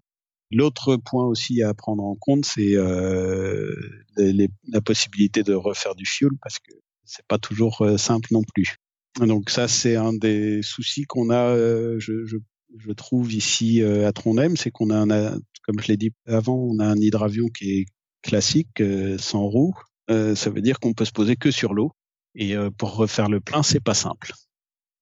[0.51, 3.75] L'autre point aussi à prendre en compte, c'est euh,
[4.17, 6.73] la possibilité de refaire du fuel parce que
[7.05, 8.77] c'est pas toujours simple non plus.
[9.21, 11.55] Donc ça, c'est un des soucis qu'on a,
[11.99, 16.57] je, je, trouve ici à Trondheim, c'est qu'on a, un, comme je l'ai dit avant,
[16.57, 17.87] on a un hydravion qui est
[18.23, 18.83] classique,
[19.19, 19.75] sans roue.
[20.09, 21.93] ça veut dire qu'on peut se poser que sur l'eau.
[22.35, 24.33] Et pour refaire le plein, c'est pas simple.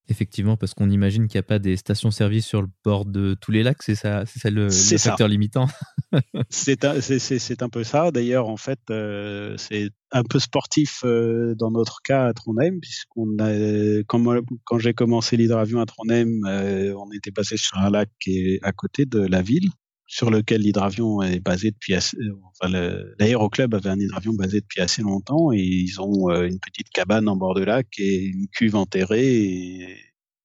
[0.08, 3.50] Effectivement, parce qu'on imagine qu'il n'y a pas des stations-service sur le bord de tous
[3.50, 5.66] les lacs, c'est ça, c'est ça le, facteur limitant.
[6.48, 8.12] c'est un, un, peu ça.
[8.12, 13.36] D'ailleurs, en fait, euh, c'est un peu sportif euh, dans notre cas à Trondheim, puisqu'on
[13.40, 13.50] a,
[14.06, 14.22] quand,
[14.64, 18.58] quand j'ai commencé l'hydravion à Trondheim, euh, on était passé sur un lac qui est
[18.62, 19.70] à côté de la ville,
[20.06, 22.72] sur lequel l'hydravion est basé depuis assez, enfin,
[23.18, 27.36] l'aéroclub avait un hydravion basé depuis assez longtemps et ils ont une petite cabane en
[27.36, 29.96] bord de lac et une cuve enterrée et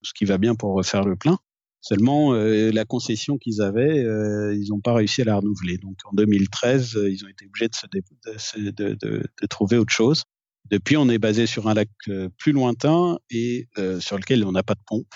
[0.01, 1.37] ce qui va bien pour refaire le plein.
[1.81, 5.79] Seulement, euh, la concession qu'ils avaient, euh, ils n'ont pas réussi à la renouveler.
[5.79, 7.75] Donc en 2013, euh, ils ont été obligés de,
[8.37, 8.95] se de, de,
[9.41, 10.23] de, trouver autre chose.
[10.69, 11.89] Depuis, on est basé sur un lac
[12.37, 13.67] plus lointain et
[13.99, 15.07] sur lequel on n'a pas de pompe.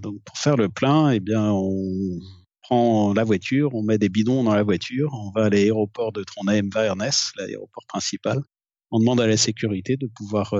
[0.00, 2.20] donc pour faire le plein, eh bien, on
[2.68, 6.22] prend la voiture, on met des bidons dans la voiture, on va à l'aéroport de
[6.22, 8.42] Trondheim-Værnes, l'aéroport principal.
[8.90, 10.54] On demande à la sécurité de pouvoir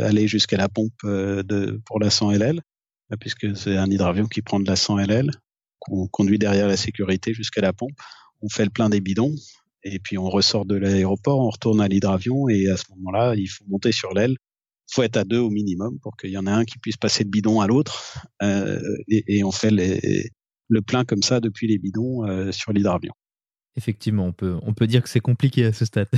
[0.00, 2.60] aller jusqu'à la pompe de, pour la 100 LL
[3.20, 5.30] puisque c'est un hydravion qui prend de la 100 LL,
[5.78, 7.96] qu'on conduit derrière la sécurité jusqu'à la pompe.
[8.42, 9.34] On fait le plein des bidons,
[9.84, 13.46] et puis on ressort de l'aéroport, on retourne à l'hydravion, et à ce moment-là, il
[13.46, 14.36] faut monter sur l'aile.
[14.88, 16.96] Il faut être à deux au minimum pour qu'il y en ait un qui puisse
[16.96, 20.30] passer de bidon à l'autre, euh, et, on fait les,
[20.68, 23.12] le plein comme ça depuis les bidons euh, sur l'hydravion.
[23.76, 26.08] Effectivement, on peut, on peut dire que c'est compliqué à ce stade.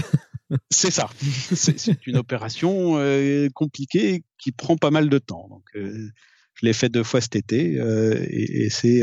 [0.70, 1.08] c'est ça.
[1.18, 5.48] C'est une opération euh, compliquée qui prend pas mal de temps.
[5.50, 6.08] Donc, euh,
[6.54, 9.02] je l'ai fait deux fois cet été euh, et, et c'est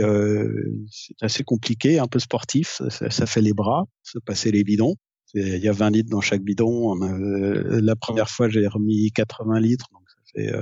[1.22, 2.82] assez compliqué, un peu sportif.
[2.90, 4.96] Ça, ça, fait les bras, se passer les bidons.
[5.34, 6.96] Il y a 20 litres dans chaque bidon.
[6.96, 10.54] La première fois, j'ai remis 80 litres, donc ça fait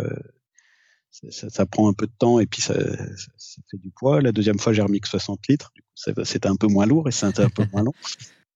[1.14, 2.74] ça, ça, prend un peu de temps et puis ça,
[3.38, 4.22] ça, fait du poids.
[4.22, 5.72] La deuxième fois, j'ai remis que 60 litres.
[5.96, 7.94] C'était un peu moins lourd et c'était un peu moins long.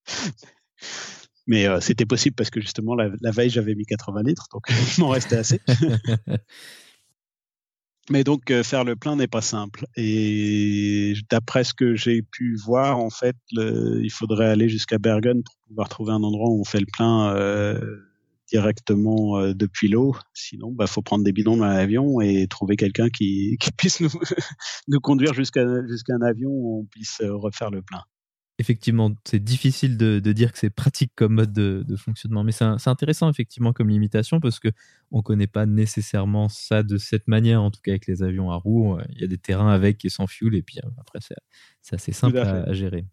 [1.48, 4.65] Mais euh, c'était possible parce que justement, la, la veille, j'avais mis 80 litres, donc
[4.70, 5.62] il m'en restait assez.
[8.10, 9.86] Mais donc euh, faire le plein n'est pas simple.
[9.96, 15.43] Et d'après ce que j'ai pu voir, en fait, le, il faudrait aller jusqu'à Bergen
[15.43, 17.80] pour pouvoir trouver un endroit où on fait le plein euh,
[18.49, 20.15] directement euh, depuis l'eau.
[20.33, 24.10] Sinon, bah faut prendre des bidons dans l'avion et trouver quelqu'un qui, qui puisse nous,
[24.88, 28.03] nous conduire jusqu'à jusqu'à un avion où on puisse euh, refaire le plein
[28.60, 33.29] effectivement, c'est difficile de, dire que c'est pratique comme mode de, fonctionnement, mais c'est intéressant
[33.29, 34.69] effectivement comme limitation parce que
[35.12, 38.55] on connaît pas nécessairement ça de cette manière, en tout cas avec les avions à
[38.55, 38.97] roues.
[39.10, 41.19] Il y a des terrains avec et sans fuel, et puis euh, après
[41.81, 43.05] c'est assez simple à, gérer.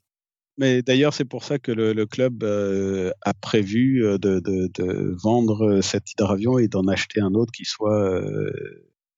[0.57, 6.13] Mais d'ailleurs, c'est pour ça que le, club euh, a prévu euh, de, vendre cet
[6.13, 8.23] hydravion et d'en acheter un autre qui soit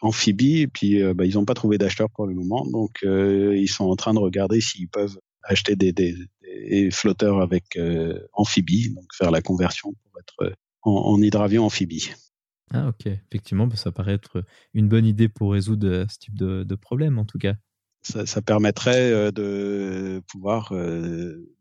[0.00, 0.60] amphibie.
[0.60, 3.96] Et puis, bah, ils n'ont pas trouvé d'acheteur pour le moment, donc ils sont en
[3.96, 6.16] train de regarder s'ils peuvent acheter des,
[6.90, 12.10] flotteurs avec euh, amphibie, donc faire la conversion pour être euh, en, hydravion amphibie.
[12.72, 14.44] Ah ok, effectivement, bah, ça paraît être
[14.74, 17.54] une bonne idée pour résoudre euh, ce type de problème en tout cas.
[18.06, 20.72] Ça, ça, permettrait de pouvoir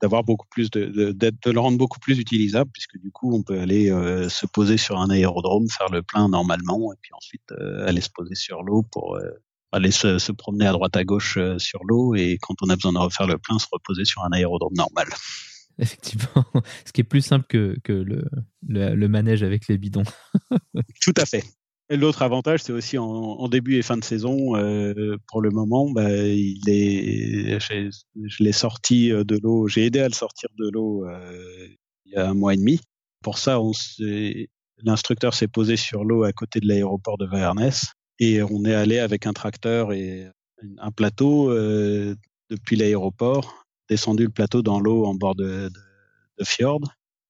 [0.01, 3.41] d'avoir beaucoup plus de, de, de, le rendre beaucoup plus utilisable puisque du coup on
[3.41, 3.87] peut aller
[4.29, 7.51] se poser sur un aérodrome, faire le plein normalement et puis ensuite
[7.87, 9.17] aller se poser sur l'eau pour
[9.75, 12.75] aller se, se, promener à droite à gauche euh, sur l'eau et quand on a
[12.75, 15.07] besoin de refaire le plein, se reposer sur un aérodrome normal.
[15.77, 16.45] Effectivement,
[16.85, 18.25] ce qui est plus simple que, que le,
[18.65, 20.05] le, manège avec les bidons.
[21.01, 21.43] Tout à fait.
[21.89, 25.91] L'autre avantage, c'est aussi en, en, début et fin de saison, euh, pour le moment,
[25.91, 30.67] bah, il est, je l'ai sorti euh, de l'eau, j'ai aidé à le sortir de
[30.67, 31.67] l'eau euh,
[32.05, 32.79] il y a un mois et demi.
[33.21, 33.59] Pour ça,
[34.83, 37.85] l'instructeur s'est posé sur l'eau à côté de l'aéroport de Vaernès
[38.19, 40.27] et on est allé avec un tracteur et
[40.79, 42.15] un plateau euh,
[42.49, 45.79] depuis l'aéroport, descendu le plateau dans l'eau en bord de, de,
[46.39, 46.81] de fjord.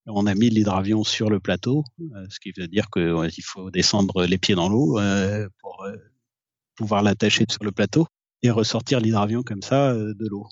[0.07, 4.25] On a mis l'hydravion sur le plateau, euh, ce qui veut dire qu'il faut descendre
[4.25, 5.95] les pieds dans l'eau euh, pour euh,
[6.75, 8.05] pouvoir l'attacher sur le plateau
[8.43, 10.45] et ressortir l'hydravion comme ça de l'eau.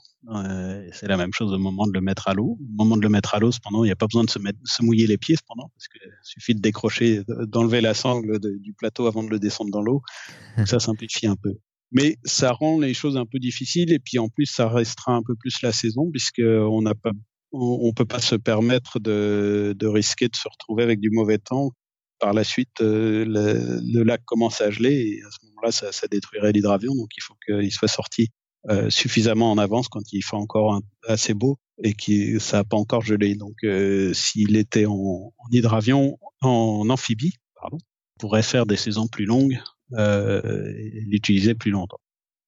[0.93, 2.58] c'est la même chose au moment de le mettre à l'eau.
[2.60, 4.39] Au moment de le mettre à l'eau, cependant, il n'y a pas besoin de se,
[4.82, 9.22] mouiller les pieds, cependant, parce qu'il suffit de décrocher, d'enlever la sangle du plateau avant
[9.22, 10.01] de le descendre dans l'eau.
[10.66, 11.54] ça simplifie un peu.
[11.91, 15.22] Mais ça rend les choses un peu difficiles et puis en plus, ça restera un
[15.22, 17.12] peu plus la saison puisqu'on n'a pas
[17.54, 21.72] on, on peut pas se permettre de, risquer de se retrouver avec du mauvais temps
[22.20, 25.91] par la suite, euh, le, le, lac commence à geler et à ce moment-là, ça,
[25.91, 26.93] ça détruirait l'hydravion.
[26.95, 28.30] Donc, il faut qu'il soit sorti
[28.88, 33.01] suffisamment en avance quand il fait encore assez beau et qui ça n'a pas encore
[33.01, 33.36] gelé.
[33.36, 33.58] Donc
[34.14, 37.78] s'il était en, en, hydravion, en amphibie, pardon,
[38.20, 39.60] pourrait faire des saisons plus longues
[39.97, 41.99] et l'utiliser plus longtemps.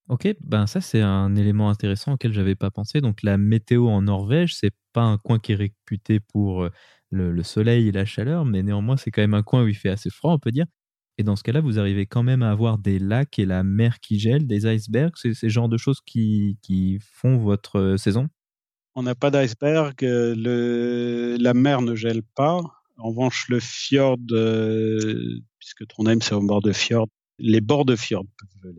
[0.07, 3.01] Ok, ben ça c'est un élément intéressant auquel j'avais pas pensé.
[3.01, 6.71] Donc la météo en Norvège, c'est pas un coin qui est réputé pour euh,
[7.09, 9.89] le, soleil et la chaleur, mais néanmoins c'est quand même un coin où il fait
[9.89, 10.67] assez froid, on peut dire.
[11.17, 13.99] Et dans ce cas-là, vous arrivez quand même à avoir des lacs et la mer
[13.99, 18.27] qui gèle, des icebergs, c'est ces genres de choses qui, qui font votre euh, saison?
[18.93, 22.61] On n'a pas d'iceberg, euh, la mer ne gèle pas.
[22.97, 24.17] En revanche, le fjord,
[25.59, 27.07] puisque Trondheim c'est au bord de fjord,
[27.37, 28.25] les bords de fjord.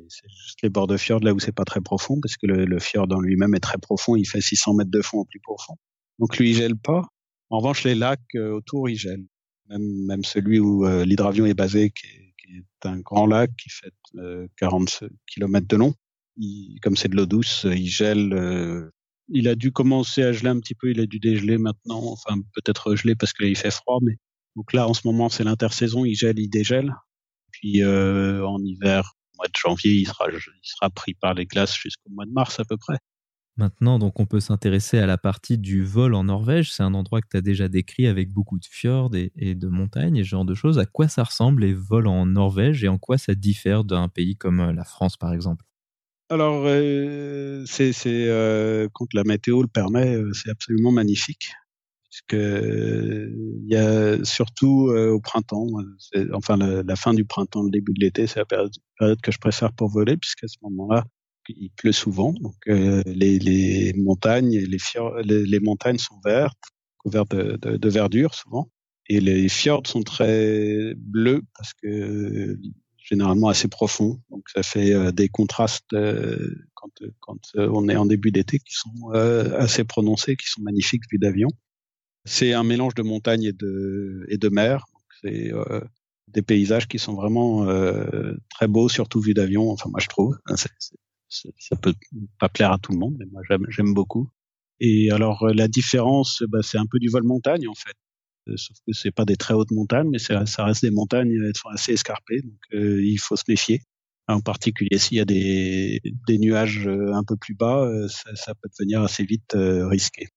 [0.09, 2.79] C'est juste les bords de fjord là où c'est pas très profond, parce que le,
[2.79, 4.17] fjord en lui-même est très profond.
[4.17, 5.77] Il fait 600 mètres de fond au plus profond.
[6.19, 7.03] Donc lui, il gèle pas.
[7.51, 9.27] En revanche, les lacs euh, autour, ils gèlent.
[9.69, 13.51] Même, même celui où euh, l'hydravion est basé, qui est, qui est, un grand lac
[13.57, 13.93] qui fait
[14.57, 15.95] 40 euh, km de long.
[16.37, 18.91] Il, comme c'est de l'eau douce, il gèle.
[19.29, 20.91] il a dû commencer à geler un petit peu.
[20.91, 22.03] Il a dû dégeler maintenant.
[22.05, 24.17] Enfin, peut-être geler parce qu'il fait froid, mais
[24.55, 26.05] donc là, en ce moment, c'est l'intersaison.
[26.05, 26.93] Il gèle, il dégèle.
[27.61, 31.47] Puis euh, en hiver, au mois de janvier, il sera, il sera pris par les
[31.47, 32.99] glaces jusqu'au mois de mars à peu près.
[33.57, 36.71] Maintenant, donc, on peut s'intéresser à la partie du vol en Norvège.
[36.73, 40.19] C'est un endroit que tu as déjà décrit avec beaucoup de fjords et, de montagnes
[40.19, 40.79] et ce genre de choses.
[40.79, 44.37] À quoi ça ressemble les vols en Norvège et en quoi ça diffère d'un pays
[44.37, 45.65] comme euh, la France, par exemple?
[46.29, 47.93] Alors, euh, c'est,
[48.93, 51.53] quand la météo le permet, c'est absolument magnifique
[52.17, 55.67] puisque il y a surtout euh, au printemps,
[56.33, 59.73] enfin la, fin du printemps, le début de l'été, c'est la période, que je préfère
[59.73, 61.05] pour voler, puisqu'à ce moment-là,
[61.49, 66.59] il pleut souvent, donc euh, les, montagnes, les, fjords, les, montagnes sont vertes,
[66.99, 68.71] couvertes de, verdure souvent,
[69.09, 72.59] et les fjords sont très bleus parce que
[72.97, 75.95] généralement assez profonds, donc ça fait euh, des contrastes
[76.75, 81.51] quand, on est en début d'été qui sont assez prononcés, qui sont magnifiques vus d'avion.
[82.27, 84.85] C'est un mélange de montagne et de, et de mer.
[85.23, 85.81] C'est euh,
[86.29, 89.71] des paysages qui sont vraiment euh, très beaux, surtout vus d'avion.
[89.71, 90.37] Enfin, moi, je trouve.
[90.47, 90.57] Hein,
[91.29, 91.95] ça peut
[92.39, 94.29] pas plaire à tout le monde, mais moi, j'aime beaucoup.
[94.81, 97.95] Et alors, euh, la différence, bah, c'est un peu du vol montagne, en fait.
[98.57, 101.69] Sauf que c'est pas des très hautes montagnes, mais ça reste des montagnes qui sont
[101.69, 103.81] assez escarpées, donc il faut se méfier.
[104.29, 109.03] En particulier, s'il y a des, des nuages un peu plus bas, ça peut devenir
[109.03, 110.29] assez vite risqué.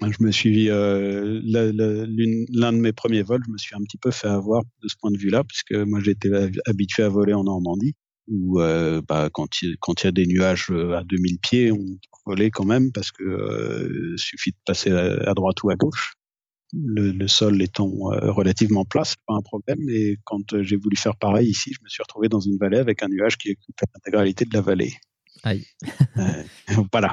[0.00, 4.12] Je me suis euh, l'un de mes premiers vols, je me suis un petit peu
[4.12, 6.30] fait avoir de ce point de vue-là, puisque moi j'étais
[6.66, 7.94] habitué à voler en Normandie,
[8.28, 11.84] où euh, bah, quand il y a des nuages euh, à 2000 pieds, on
[12.26, 16.14] volait quand même parce que euh, suffit de passer à, droite ou à gauche.
[16.74, 19.88] Le, le sol étant euh, relativement plat, c'est pas un problème.
[19.88, 23.02] Et quand j'ai voulu faire pareil ici, je me suis retrouvé dans une vallée avec
[23.02, 24.92] un nuage qui occupait l'intégralité de la vallée.
[25.42, 25.64] Aïe.
[26.16, 26.42] Euh,
[26.92, 27.12] voilà.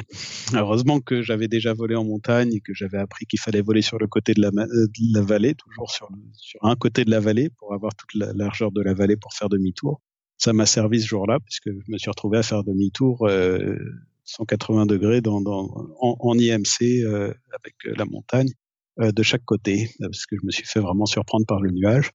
[0.54, 3.98] Heureusement que j'avais déjà volé en montagne et que j'avais appris qu'il fallait voler sur
[3.98, 7.20] le côté de la, euh, de la vallée, toujours sur, sur, un côté de la
[7.20, 10.02] vallée pour avoir toute la largeur de la vallée pour faire demi-tour.
[10.38, 13.78] Ça m'a servi ce jour-là puisque je me suis retrouvé à faire demi-tour euh,
[14.26, 15.70] 180 degrés dans, dans,
[16.00, 18.50] en, en IMC euh, avec la montagne
[19.00, 22.12] euh, de chaque côté parce que je me suis fait vraiment surprendre par le nuage.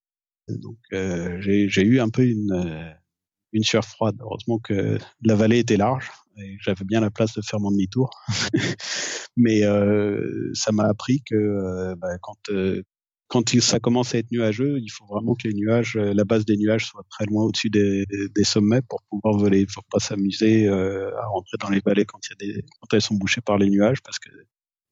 [0.48, 2.92] Donc j'ai eu un peu une
[3.52, 4.16] une sueur froide.
[4.20, 8.10] Heureusement que la vallée était large et j'avais bien la place de faire mon demi-tour.
[9.36, 12.82] Mais euh, ça m'a appris que euh, bah, quand euh,
[13.30, 16.44] quand ça commence à être nuageux, il faut vraiment que les nuages, euh, la base
[16.44, 19.60] des nuages soit très loin au-dessus des, des, sommets pour pouvoir voler.
[19.60, 22.64] Il ne faut pas s'amuser euh, à rentrer dans les vallées quand, y a des,
[22.80, 24.30] quand elles sont bouchées par les nuages parce que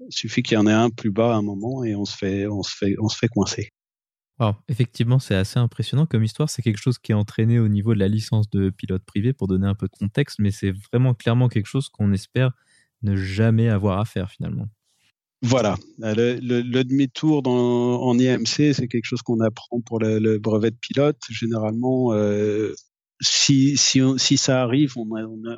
[0.09, 2.47] suffit qu'il y en ait un plus bas à un moment et on se fait,
[2.47, 3.71] on se fait, on se fait coincer.
[4.41, 6.49] Alors, effectivement, c'est assez impressionnant comme histoire.
[6.49, 9.49] C'est quelque chose qui est entraîné au niveau de la licence de pilote privé pour
[9.49, 12.53] donner un peu de contexte, mais c'est vraiment clairement quelque chose qu'on espère
[13.03, 14.67] ne jamais avoir à faire finalement.
[15.43, 21.19] Voilà, le, demi-tour en IMC, c'est quelque chose qu'on apprend pour le, brevet de pilote.
[21.31, 22.75] Généralement, euh,
[23.21, 25.09] si, si, si, ça arrive, on,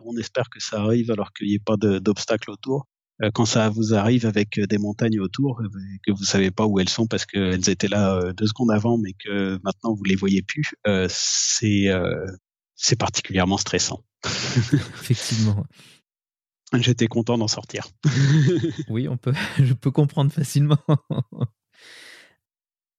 [0.04, 2.86] on, espère que ça arrive alors qu'il n'y ait pas d'obstacle autour.
[3.22, 5.68] Euh, quand ça vous arrive avec euh, des montagnes autour, euh,
[6.06, 9.12] que vous savez pas où elles sont parce qu'elles étaient là deux secondes avant, mais
[9.12, 10.74] que maintenant vous les voyez plus,
[11.08, 11.88] c'est
[12.74, 14.02] c'est particulièrement stressant.
[14.24, 15.64] Effectivement.
[16.74, 17.88] J'étais content d'en sortir.
[18.88, 20.78] oui, on peut, je peux comprendre facilement.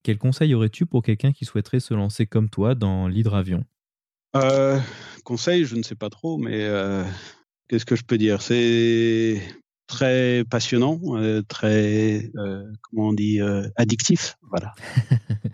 [0.04, 3.64] Quel conseil aurais-tu pour quelqu'un qui souhaiterait se lancer comme toi dans l'hydravion?
[4.36, 4.80] Euh,
[5.24, 6.68] Conseil, je ne sais pas trop, mais
[7.70, 8.42] qu'est-ce que je peux dire?
[8.42, 9.42] C'est
[9.92, 14.74] très passionnant, euh, très euh, comment on dit euh, addictif, voilà.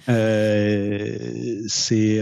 [1.67, 2.21] c'est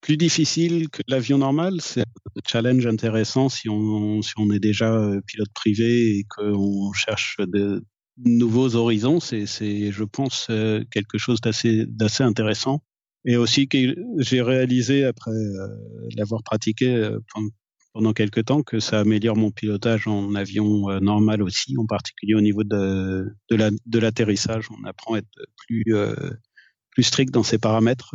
[0.00, 1.80] plus difficile que l'avion normal.
[1.80, 4.90] C'est un challenge intéressant si on, si on est déjà
[5.26, 7.84] pilote privé et qu'on cherche de
[8.24, 9.20] nouveaux horizons.
[9.20, 10.46] C'est, je pense,
[10.90, 12.82] quelque chose d'assez, d'assez intéressant.
[13.26, 15.32] Et aussi que j'ai réalisé après
[16.16, 17.10] l'avoir pratiqué
[17.92, 22.40] pendant quelques temps que ça améliore mon pilotage en avion normal aussi, en particulier au
[22.40, 24.68] niveau de, de, la, de l'atterrissage.
[24.70, 25.28] On apprend à être
[25.66, 25.84] plus,
[26.90, 28.14] plus strict dans ses paramètres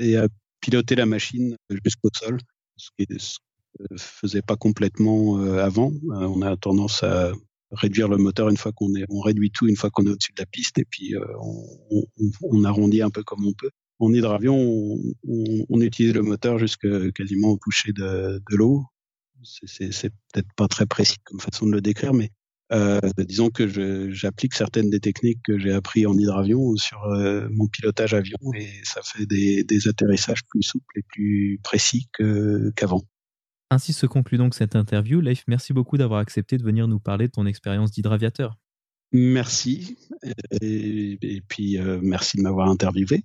[0.00, 0.28] et à
[0.60, 2.38] piloter la machine jusqu'au sol,
[2.76, 5.90] ce qui ne faisait pas complètement euh, avant.
[5.90, 7.32] Euh, on a tendance à
[7.72, 10.32] réduire le moteur une fois qu'on est, on réduit tout une fois qu'on est au-dessus
[10.32, 12.04] de la piste et puis euh, on,
[12.42, 13.70] on, arrondit un peu comme on peut.
[14.00, 14.56] En hydravion,
[15.28, 18.86] on, utilise le moteur jusqu'à quasiment au toucher de l'eau.
[19.42, 22.30] C'est peut-être pas très précis comme façon de le décrire, mais
[22.72, 27.66] euh, disons que j'applique certaines des techniques que j'ai appris en hydravion sur euh, mon
[27.66, 32.08] pilotage avion et ça fait des, des atterrissages plus souples et plus précis
[32.76, 33.02] qu'avant.
[33.70, 35.20] Ainsi se conclut donc cette interview.
[35.20, 38.56] Leif, merci beaucoup d'avoir accepté de venir nous parler de ton expérience d'hydraviateur.
[39.12, 39.96] Merci
[40.60, 43.22] et, et puis euh, merci de m'avoir interviewé.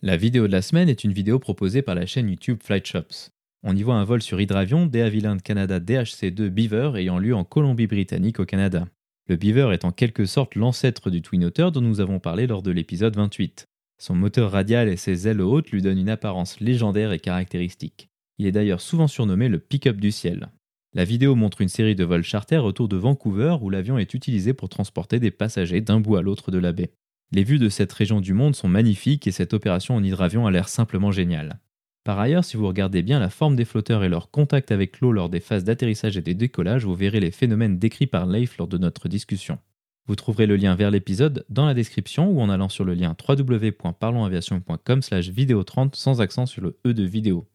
[0.00, 3.30] La vidéo de la semaine est une vidéo proposée par la chaîne YouTube Flight Shops.
[3.64, 8.38] On y voit un vol sur hydravion de Canada DHC-2 Beaver ayant lieu en Colombie-Britannique
[8.38, 8.86] au Canada.
[9.26, 12.62] Le Beaver est en quelque sorte l'ancêtre du Twin Otter dont nous avons parlé lors
[12.62, 13.66] de l'épisode 28.
[14.00, 18.08] Son moteur radial et ses ailes hautes lui donnent une apparence légendaire et caractéristique.
[18.38, 20.48] Il est d'ailleurs souvent surnommé le pick-up du ciel.
[20.94, 24.54] La vidéo montre une série de vols charter autour de Vancouver où l'avion est utilisé
[24.54, 26.92] pour transporter des passagers d'un bout à l'autre de la baie.
[27.30, 30.50] Les vues de cette région du monde sont magnifiques et cette opération en hydravion a
[30.50, 31.60] l'air simplement géniale.
[32.04, 35.12] Par ailleurs, si vous regardez bien la forme des flotteurs et leur contact avec l'eau
[35.12, 38.66] lors des phases d'atterrissage et de décollage, vous verrez les phénomènes décrits par Leif lors
[38.66, 39.58] de notre discussion.
[40.06, 43.14] Vous trouverez le lien vers l'épisode dans la description ou en allant sur le lien
[43.28, 47.46] www.parlonsaviation.com slash vidéo 30 sans accent sur le E de vidéo.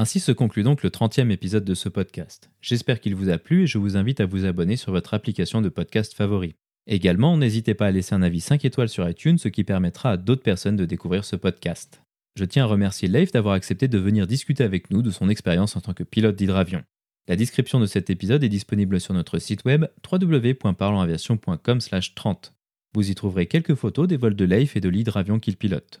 [0.00, 2.50] Ainsi se conclut donc le 30e épisode de ce podcast.
[2.62, 5.60] J'espère qu'il vous a plu et je vous invite à vous abonner sur votre application
[5.60, 6.54] de podcast favori.
[6.86, 10.16] Également, n'hésitez pas à laisser un avis 5 étoiles sur iTunes, ce qui permettra à
[10.16, 12.00] d'autres personnes de découvrir ce podcast.
[12.34, 15.76] Je tiens à remercier Leif d'avoir accepté de venir discuter avec nous de son expérience
[15.76, 16.82] en tant que pilote d'hydravion.
[17.28, 22.54] La description de cet épisode est disponible sur notre site web www.parlonsaviation.com/30.
[22.94, 26.00] Vous y trouverez quelques photos des vols de Leif et de l'hydravion qu'il pilote.